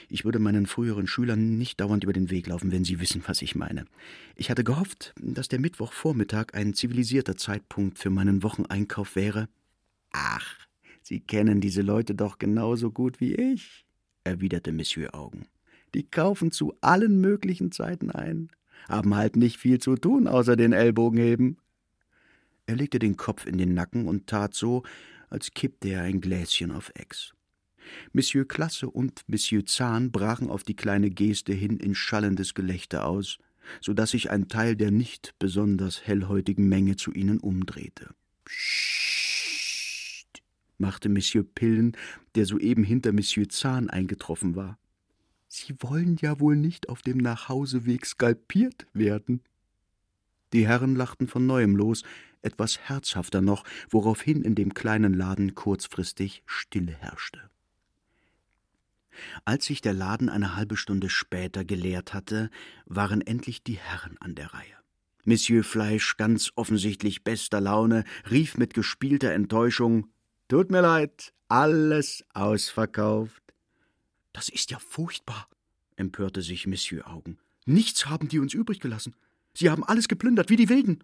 ich 0.10 0.26
würde 0.26 0.40
meinen 0.40 0.66
früheren 0.66 1.06
Schülern 1.06 1.58
nicht 1.58 1.82
dauernd 1.82 2.04
über 2.04 2.14
den 2.14 2.30
Weg 2.30 2.48
laufen, 2.48 2.72
wenn 2.72 2.84
sie 2.84 3.00
wissen, 3.00 3.22
was 3.28 3.42
ich 3.42 3.56
meine. 3.56 3.86
Ich 4.36 4.50
hatte 4.50 4.64
gehofft, 4.64 5.14
dass 5.22 5.50
der 5.50 5.60
Mittwochvormittag 5.60 6.54
ein 6.54 6.74
zivilisierter 6.74 7.36
Zeitpunkt 7.36 8.00
für 8.00 8.10
meinen 8.10 8.42
Wocheneinkauf 8.42 9.16
wäre. 9.16 9.50
Ach, 10.14 10.56
Sie 11.04 11.20
kennen 11.20 11.60
diese 11.60 11.82
Leute 11.82 12.16
doch 12.16 12.40
genauso 12.40 12.90
gut 12.90 13.20
wie 13.20 13.36
ich, 13.36 13.86
erwiderte 14.24 14.72
Monsieur 14.72 15.14
Augen. 15.14 15.48
Die 15.94 16.04
kaufen 16.04 16.52
zu 16.52 16.76
allen 16.80 17.20
möglichen 17.20 17.74
Zeiten 17.74 18.10
ein, 18.10 18.48
haben 18.88 19.14
halt 19.14 19.36
nicht 19.36 19.58
viel 19.58 19.80
zu 19.80 19.98
tun, 19.98 20.28
außer 20.28 20.56
den 20.56 20.72
Ellbogen 20.72 21.20
heben. 21.20 21.58
Er 22.68 22.78
legte 22.78 23.00
den 23.00 23.18
Kopf 23.18 23.46
in 23.46 23.58
den 23.58 23.74
Nacken 23.74 24.08
und 24.08 24.28
tat 24.28 24.54
so, 24.54 24.84
als 25.30 25.54
kippte 25.54 25.90
er 25.90 26.04
ein 26.04 26.22
Gläschen 26.22 26.72
auf 26.72 26.90
Ex. 26.96 27.34
Monsieur 28.14 28.48
Klasse 28.48 28.90
und 28.90 29.24
Monsieur 29.28 29.66
Zahn 29.66 30.10
brachen 30.10 30.50
auf 30.50 30.64
die 30.64 30.76
kleine 30.76 31.10
Geste 31.10 31.52
hin 31.52 31.78
in 31.78 31.96
schallendes 31.96 32.54
Gelächter 32.54 33.06
aus, 33.06 33.40
so 33.82 33.94
dass 33.94 34.12
sich 34.12 34.32
ein 34.32 34.48
Teil 34.48 34.78
der 34.78 34.92
nicht 34.92 35.36
besonders 35.38 36.08
hellhäutigen 36.08 36.70
Menge 36.70 36.96
zu 36.96 37.12
ihnen 37.12 37.42
umdrehte. 37.42 38.16
Psst, 38.46 39.33
machte 40.84 41.08
Monsieur 41.08 41.46
Pillen, 41.46 41.96
der 42.36 42.46
soeben 42.46 42.84
hinter 42.84 43.14
Monsieur 43.14 43.48
Zahn 43.48 43.90
eingetroffen 43.90 44.56
war. 44.58 44.78
Sie 45.48 45.74
wollen 45.80 46.18
ja 46.20 46.42
wohl 46.42 46.58
nicht 46.58 46.90
auf 46.90 47.02
dem 47.02 47.20
Nachhauseweg 47.20 48.06
skalpiert 48.06 48.86
werden. 48.92 49.42
Die 50.52 50.68
Herren 50.68 50.96
lachten 50.96 51.30
von 51.30 51.46
neuem 51.46 51.78
los, 51.78 52.04
etwas 52.42 52.80
herzhafter 52.80 53.42
noch, 53.42 53.64
woraufhin 53.90 54.42
in 54.42 54.56
dem 54.56 54.74
kleinen 54.74 55.14
Laden 55.14 55.56
kurzfristig 55.56 56.44
Stille 56.46 56.92
herrschte. 56.92 57.50
Als 59.46 59.66
sich 59.66 59.80
der 59.80 59.94
Laden 59.94 60.28
eine 60.28 60.58
halbe 60.58 60.76
Stunde 60.76 61.10
später 61.10 61.64
geleert 61.64 62.14
hatte, 62.14 62.50
waren 62.86 63.22
endlich 63.22 63.64
die 63.64 63.78
Herren 63.78 64.18
an 64.20 64.36
der 64.36 64.54
Reihe. 64.54 64.76
Monsieur 65.24 65.64
Fleisch, 65.64 66.18
ganz 66.18 66.52
offensichtlich 66.56 67.24
bester 67.24 67.62
Laune, 67.62 68.04
rief 68.30 68.58
mit 68.58 68.74
gespielter 68.74 69.32
Enttäuschung 69.32 70.08
Tut 70.54 70.70
mir 70.70 70.82
leid, 70.82 71.34
alles 71.48 72.24
ausverkauft. 72.36 73.42
Das 74.34 74.50
ist 74.50 74.70
ja 74.70 74.78
furchtbar, 74.78 75.50
empörte 75.96 76.44
sich 76.44 76.68
Monsieur 76.68 77.08
Augen. 77.08 77.40
Nichts 77.66 78.06
haben 78.06 78.28
die 78.28 78.38
uns 78.38 78.54
übrig 78.54 78.80
gelassen. 78.80 79.16
Sie 79.56 79.72
haben 79.72 79.84
alles 79.84 80.08
geplündert 80.08 80.52
wie 80.52 80.56
die 80.56 80.70
Wilden. 80.70 81.04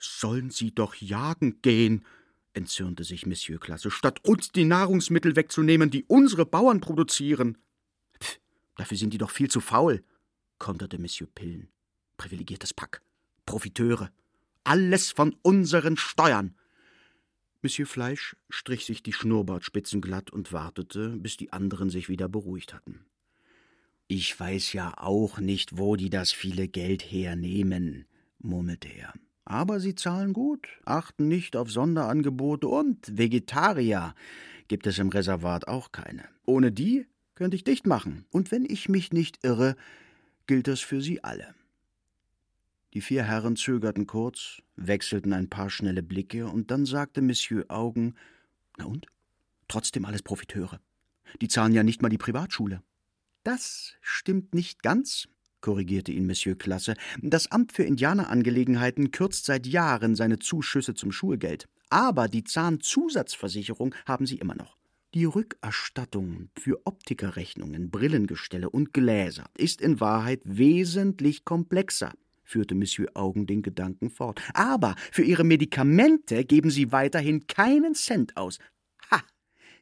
Sollen 0.00 0.50
Sie 0.50 0.74
doch 0.74 0.96
jagen 0.96 1.62
gehen, 1.62 2.04
entzürnte 2.52 3.04
sich 3.04 3.26
Monsieur 3.26 3.60
Klasse, 3.60 3.92
statt 3.92 4.24
uns 4.24 4.50
die 4.50 4.64
Nahrungsmittel 4.64 5.36
wegzunehmen, 5.36 5.90
die 5.90 6.02
unsere 6.08 6.44
Bauern 6.44 6.80
produzieren. 6.80 7.58
Pff, 8.20 8.40
dafür 8.74 8.96
sind 8.96 9.10
die 9.10 9.18
doch 9.18 9.30
viel 9.30 9.48
zu 9.48 9.60
faul, 9.60 10.02
konterte 10.58 10.98
Monsieur 10.98 11.30
Pillen. 11.32 11.68
Privilegiertes 12.16 12.74
Pack. 12.74 13.02
Profiteure. 13.46 14.10
Alles 14.64 15.12
von 15.12 15.36
unseren 15.42 15.96
Steuern. 15.96 16.57
Monsieur 17.60 17.86
Fleisch 17.86 18.36
strich 18.48 18.84
sich 18.84 19.02
die 19.02 19.12
Schnurrbartspitzen 19.12 20.00
glatt 20.00 20.30
und 20.30 20.52
wartete, 20.52 21.16
bis 21.16 21.36
die 21.36 21.52
anderen 21.52 21.90
sich 21.90 22.08
wieder 22.08 22.28
beruhigt 22.28 22.72
hatten. 22.72 23.04
Ich 24.06 24.38
weiß 24.38 24.72
ja 24.72 24.94
auch 24.96 25.38
nicht, 25.38 25.76
wo 25.76 25.96
die 25.96 26.08
das 26.08 26.32
viele 26.32 26.68
Geld 26.68 27.02
hernehmen, 27.02 28.06
murmelte 28.38 28.88
er. 28.88 29.12
Aber 29.44 29.80
sie 29.80 29.94
zahlen 29.94 30.34
gut, 30.34 30.68
achten 30.84 31.26
nicht 31.26 31.56
auf 31.56 31.70
Sonderangebote 31.70 32.68
und 32.68 33.18
Vegetarier 33.18 34.14
gibt 34.68 34.86
es 34.86 34.98
im 34.98 35.08
Reservat 35.08 35.66
auch 35.66 35.90
keine. 35.90 36.28
Ohne 36.46 36.70
die 36.70 37.06
könnte 37.34 37.56
ich 37.56 37.64
dicht 37.64 37.86
machen. 37.86 38.24
Und 38.30 38.50
wenn 38.50 38.64
ich 38.64 38.88
mich 38.88 39.12
nicht 39.12 39.44
irre, 39.44 39.74
gilt 40.46 40.68
das 40.68 40.80
für 40.80 41.00
sie 41.00 41.24
alle. 41.24 41.54
Die 42.98 43.02
vier 43.02 43.22
Herren 43.22 43.54
zögerten 43.54 44.08
kurz, 44.08 44.60
wechselten 44.74 45.32
ein 45.32 45.48
paar 45.48 45.70
schnelle 45.70 46.02
Blicke, 46.02 46.48
und 46.48 46.72
dann 46.72 46.84
sagte 46.84 47.22
Monsieur 47.22 47.64
Augen 47.68 48.16
Na 48.76 48.86
und? 48.86 49.06
Trotzdem 49.68 50.04
alles 50.04 50.24
Profiteure. 50.24 50.80
Die 51.40 51.46
zahlen 51.46 51.72
ja 51.72 51.84
nicht 51.84 52.02
mal 52.02 52.08
die 52.08 52.18
Privatschule. 52.18 52.82
Das 53.44 53.94
stimmt 54.00 54.52
nicht 54.52 54.82
ganz, 54.82 55.28
korrigierte 55.60 56.10
ihn 56.10 56.26
Monsieur 56.26 56.58
Klasse, 56.58 56.96
das 57.22 57.52
Amt 57.52 57.70
für 57.70 57.84
Indianerangelegenheiten 57.84 59.12
kürzt 59.12 59.46
seit 59.46 59.68
Jahren 59.68 60.16
seine 60.16 60.40
Zuschüsse 60.40 60.94
zum 60.94 61.12
Schulgeld. 61.12 61.68
Aber 61.90 62.26
die 62.26 62.42
Zahnzusatzversicherung 62.42 63.94
haben 64.06 64.26
sie 64.26 64.38
immer 64.38 64.56
noch. 64.56 64.76
Die 65.14 65.24
Rückerstattung 65.24 66.50
für 66.58 66.84
Optikerrechnungen, 66.84 67.92
Brillengestelle 67.92 68.68
und 68.68 68.92
Gläser 68.92 69.44
ist 69.56 69.80
in 69.80 70.00
Wahrheit 70.00 70.40
wesentlich 70.42 71.44
komplexer, 71.44 72.12
führte 72.48 72.74
Monsieur 72.74 73.10
Augen 73.14 73.46
den 73.46 73.62
Gedanken 73.62 74.10
fort. 74.10 74.40
Aber 74.54 74.94
für 75.12 75.22
ihre 75.22 75.44
Medikamente 75.44 76.44
geben 76.44 76.70
sie 76.70 76.90
weiterhin 76.90 77.46
keinen 77.46 77.94
Cent 77.94 78.36
aus. 78.36 78.58
Ha! 79.10 79.22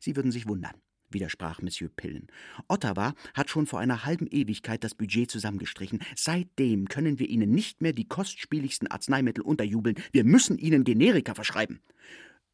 Sie 0.01 0.17
würden 0.17 0.33
sich 0.33 0.47
wundern 0.47 0.75
widersprach 1.09 1.63
Monsieur 1.63 1.89
Pillen. 1.89 2.27
Ottawa 2.69 3.15
hat 3.33 3.49
schon 3.49 3.67
vor 3.67 3.79
einer 3.79 4.05
halben 4.05 4.27
Ewigkeit 4.27 4.85
das 4.85 4.95
Budget 4.95 5.31
zusammengestrichen. 5.31 6.01
Seitdem 6.15 6.89
können 6.89 7.19
wir 7.19 7.29
Ihnen 7.29 7.53
nicht 7.53 7.81
mehr 7.81 7.93
die 7.93 8.09
kostspieligsten 8.09 8.89
Arzneimittel 8.89 9.43
unterjubeln. 9.43 9.97
Wir 10.13 10.25
müssen 10.25 10.59
Ihnen 10.59 10.85
Generika 10.85 11.35
verschreiben. 11.35 11.81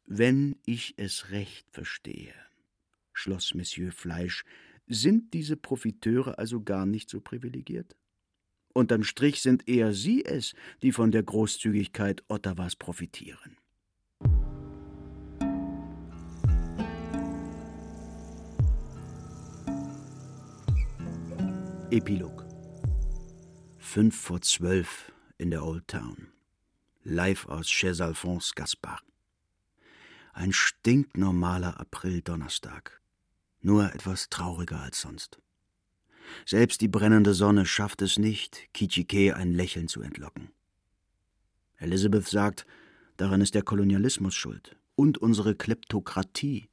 Wenn 0.05 0.55
ich 0.65 0.93
es 0.97 1.31
recht 1.31 1.67
verstehe, 1.71 2.33
schloss 3.11 3.53
Monsieur 3.53 3.91
Fleisch, 3.91 4.45
sind 4.87 5.33
diese 5.33 5.57
Profiteure 5.57 6.37
also 6.37 6.61
gar 6.61 6.85
nicht 6.85 7.09
so 7.09 7.21
privilegiert? 7.21 7.97
Unterm 8.73 9.03
Strich 9.03 9.41
sind 9.41 9.69
eher 9.69 9.93
Sie 9.93 10.25
es, 10.25 10.55
die 10.81 10.91
von 10.91 11.11
der 11.11 11.21
Großzügigkeit 11.21 12.23
Ottawas 12.27 12.75
profitieren. 12.75 13.57
Epilog 21.91 22.47
Fünf 23.77 24.19
vor 24.19 24.41
zwölf 24.41 25.11
in 25.37 25.51
der 25.51 25.63
Old 25.63 25.87
Town. 25.87 26.31
Live 27.03 27.45
aus 27.47 27.69
Chez 27.69 28.01
Alphonse 28.01 28.53
Gaspard. 28.55 29.03
Ein 30.33 30.51
stinknormaler 30.51 31.79
April-Donnerstag. 31.79 32.99
Nur 33.61 33.93
etwas 33.93 34.29
trauriger 34.29 34.79
als 34.79 35.01
sonst. 35.01 35.37
Selbst 36.45 36.81
die 36.81 36.87
brennende 36.87 37.33
Sonne 37.33 37.65
schafft 37.65 38.01
es 38.01 38.17
nicht, 38.17 38.67
Kichike 38.73 39.35
ein 39.35 39.53
Lächeln 39.53 39.87
zu 39.87 40.01
entlocken. 40.01 40.49
Elizabeth 41.77 42.27
sagt, 42.27 42.65
daran 43.17 43.41
ist 43.41 43.55
der 43.55 43.63
Kolonialismus 43.63 44.35
schuld 44.35 44.75
und 44.95 45.17
unsere 45.17 45.55
Kleptokratie. 45.55 46.69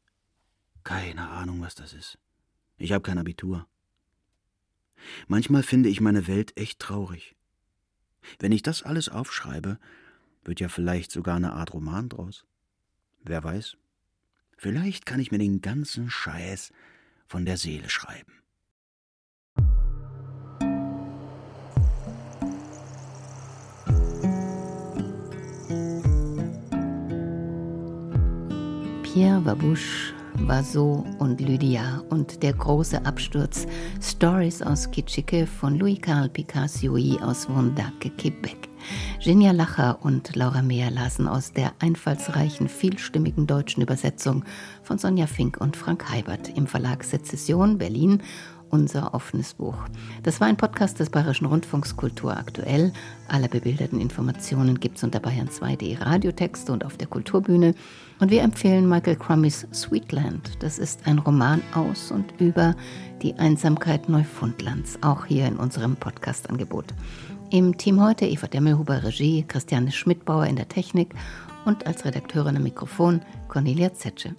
Keine 0.85 1.29
Ahnung, 1.29 1.61
was 1.61 1.75
das 1.75 1.92
ist. 1.92 2.18
Ich 2.79 2.92
habe 2.92 3.03
kein 3.03 3.18
Abitur. 3.18 3.66
Manchmal 5.27 5.62
finde 5.62 5.88
ich 5.88 6.01
meine 6.01 6.27
Welt 6.27 6.57
echt 6.57 6.79
traurig. 6.79 7.35
Wenn 8.38 8.53
ich 8.53 8.62
das 8.62 8.83
alles 8.83 9.09
aufschreibe, 9.09 9.79
wird 10.44 10.61
ja 10.61 10.68
vielleicht 10.68 11.11
sogar 11.11 11.37
eine 11.37 11.53
Art 11.53 11.73
Roman 11.73 12.09
draus. 12.09 12.46
Wer 13.23 13.42
weiß? 13.42 13.77
Vielleicht 14.57 15.07
kann 15.07 15.20
ich 15.20 15.31
mir 15.31 15.38
den 15.38 15.61
ganzen 15.61 16.11
Scheiß 16.11 16.73
von 17.27 17.44
der 17.44 17.57
Seele 17.57 17.88
schreiben. 17.88 18.39
Pierre 29.12 29.40
Babouche 29.40 30.14
Vaso 30.35 31.05
und 31.18 31.40
Lydia 31.40 32.05
und 32.11 32.44
Der 32.44 32.53
große 32.53 33.05
Absturz, 33.05 33.66
Stories 34.01 34.62
aus 34.62 34.88
Kitschike 34.88 35.49
von 35.49 35.77
Louis-Carl 35.77 36.29
Picassioi 36.29 37.18
aus 37.20 37.49
Wondake, 37.49 38.11
Quebec. 38.11 38.68
Genia 39.18 39.51
Lacher 39.51 39.99
und 40.03 40.37
Laura 40.37 40.62
Mehr 40.62 40.92
lasen 40.92 41.27
aus 41.27 41.53
der 41.53 41.73
einfallsreichen, 41.81 42.68
vielstimmigen 42.68 43.49
deutschen 43.49 43.83
Übersetzung 43.83 44.44
von 44.85 44.96
Sonja 44.96 45.27
Fink 45.27 45.61
und 45.61 45.77
Frank 45.77 46.09
Heibert 46.09 46.57
im 46.57 46.68
Verlag 46.68 47.03
Sezession 47.03 47.79
Berlin 47.79 48.23
unser 48.70 49.14
offenes 49.14 49.54
Buch. 49.54 49.76
Das 50.22 50.40
war 50.40 50.48
ein 50.48 50.56
Podcast 50.56 50.98
des 51.00 51.11
Bayerischen 51.11 51.46
Rundfunks 51.46 51.96
Kultur 51.96 52.37
aktuell. 52.37 52.92
Alle 53.28 53.48
bebilderten 53.48 54.00
Informationen 54.00 54.80
gibt 54.80 54.96
es 54.96 55.04
unter 55.04 55.18
bayern2.de 55.18 55.96
Radiotexte 55.96 56.72
und 56.72 56.85
auf 56.85 56.96
der 56.96 57.09
Kulturbühne. 57.09 57.74
Und 58.20 58.30
wir 58.30 58.42
empfehlen 58.42 58.88
Michael 58.88 59.16
Crummys 59.16 59.66
Sweetland. 59.72 60.62
Das 60.62 60.78
ist 60.78 61.06
ein 61.06 61.18
Roman 61.18 61.62
aus 61.74 62.11
und 62.11 62.40
über 62.40 62.74
die 63.22 63.35
Einsamkeit 63.35 64.09
Neufundlands, 64.09 64.98
auch 65.02 65.26
hier 65.26 65.46
in 65.46 65.56
unserem 65.56 65.96
Podcast-Angebot. 65.96 66.94
Im 67.50 67.76
Team 67.76 68.00
heute 68.02 68.26
Eva 68.26 68.46
Demmelhuber 68.46 69.02
Regie, 69.02 69.44
Christiane 69.46 69.90
Schmidbauer 69.90 70.46
in 70.46 70.56
der 70.56 70.68
Technik 70.68 71.14
und 71.64 71.87
als 71.87 72.04
Redakteurin 72.04 72.56
am 72.56 72.62
Mikrofon 72.62 73.22
Cornelia 73.48 73.92
Zetsche. 73.92 74.35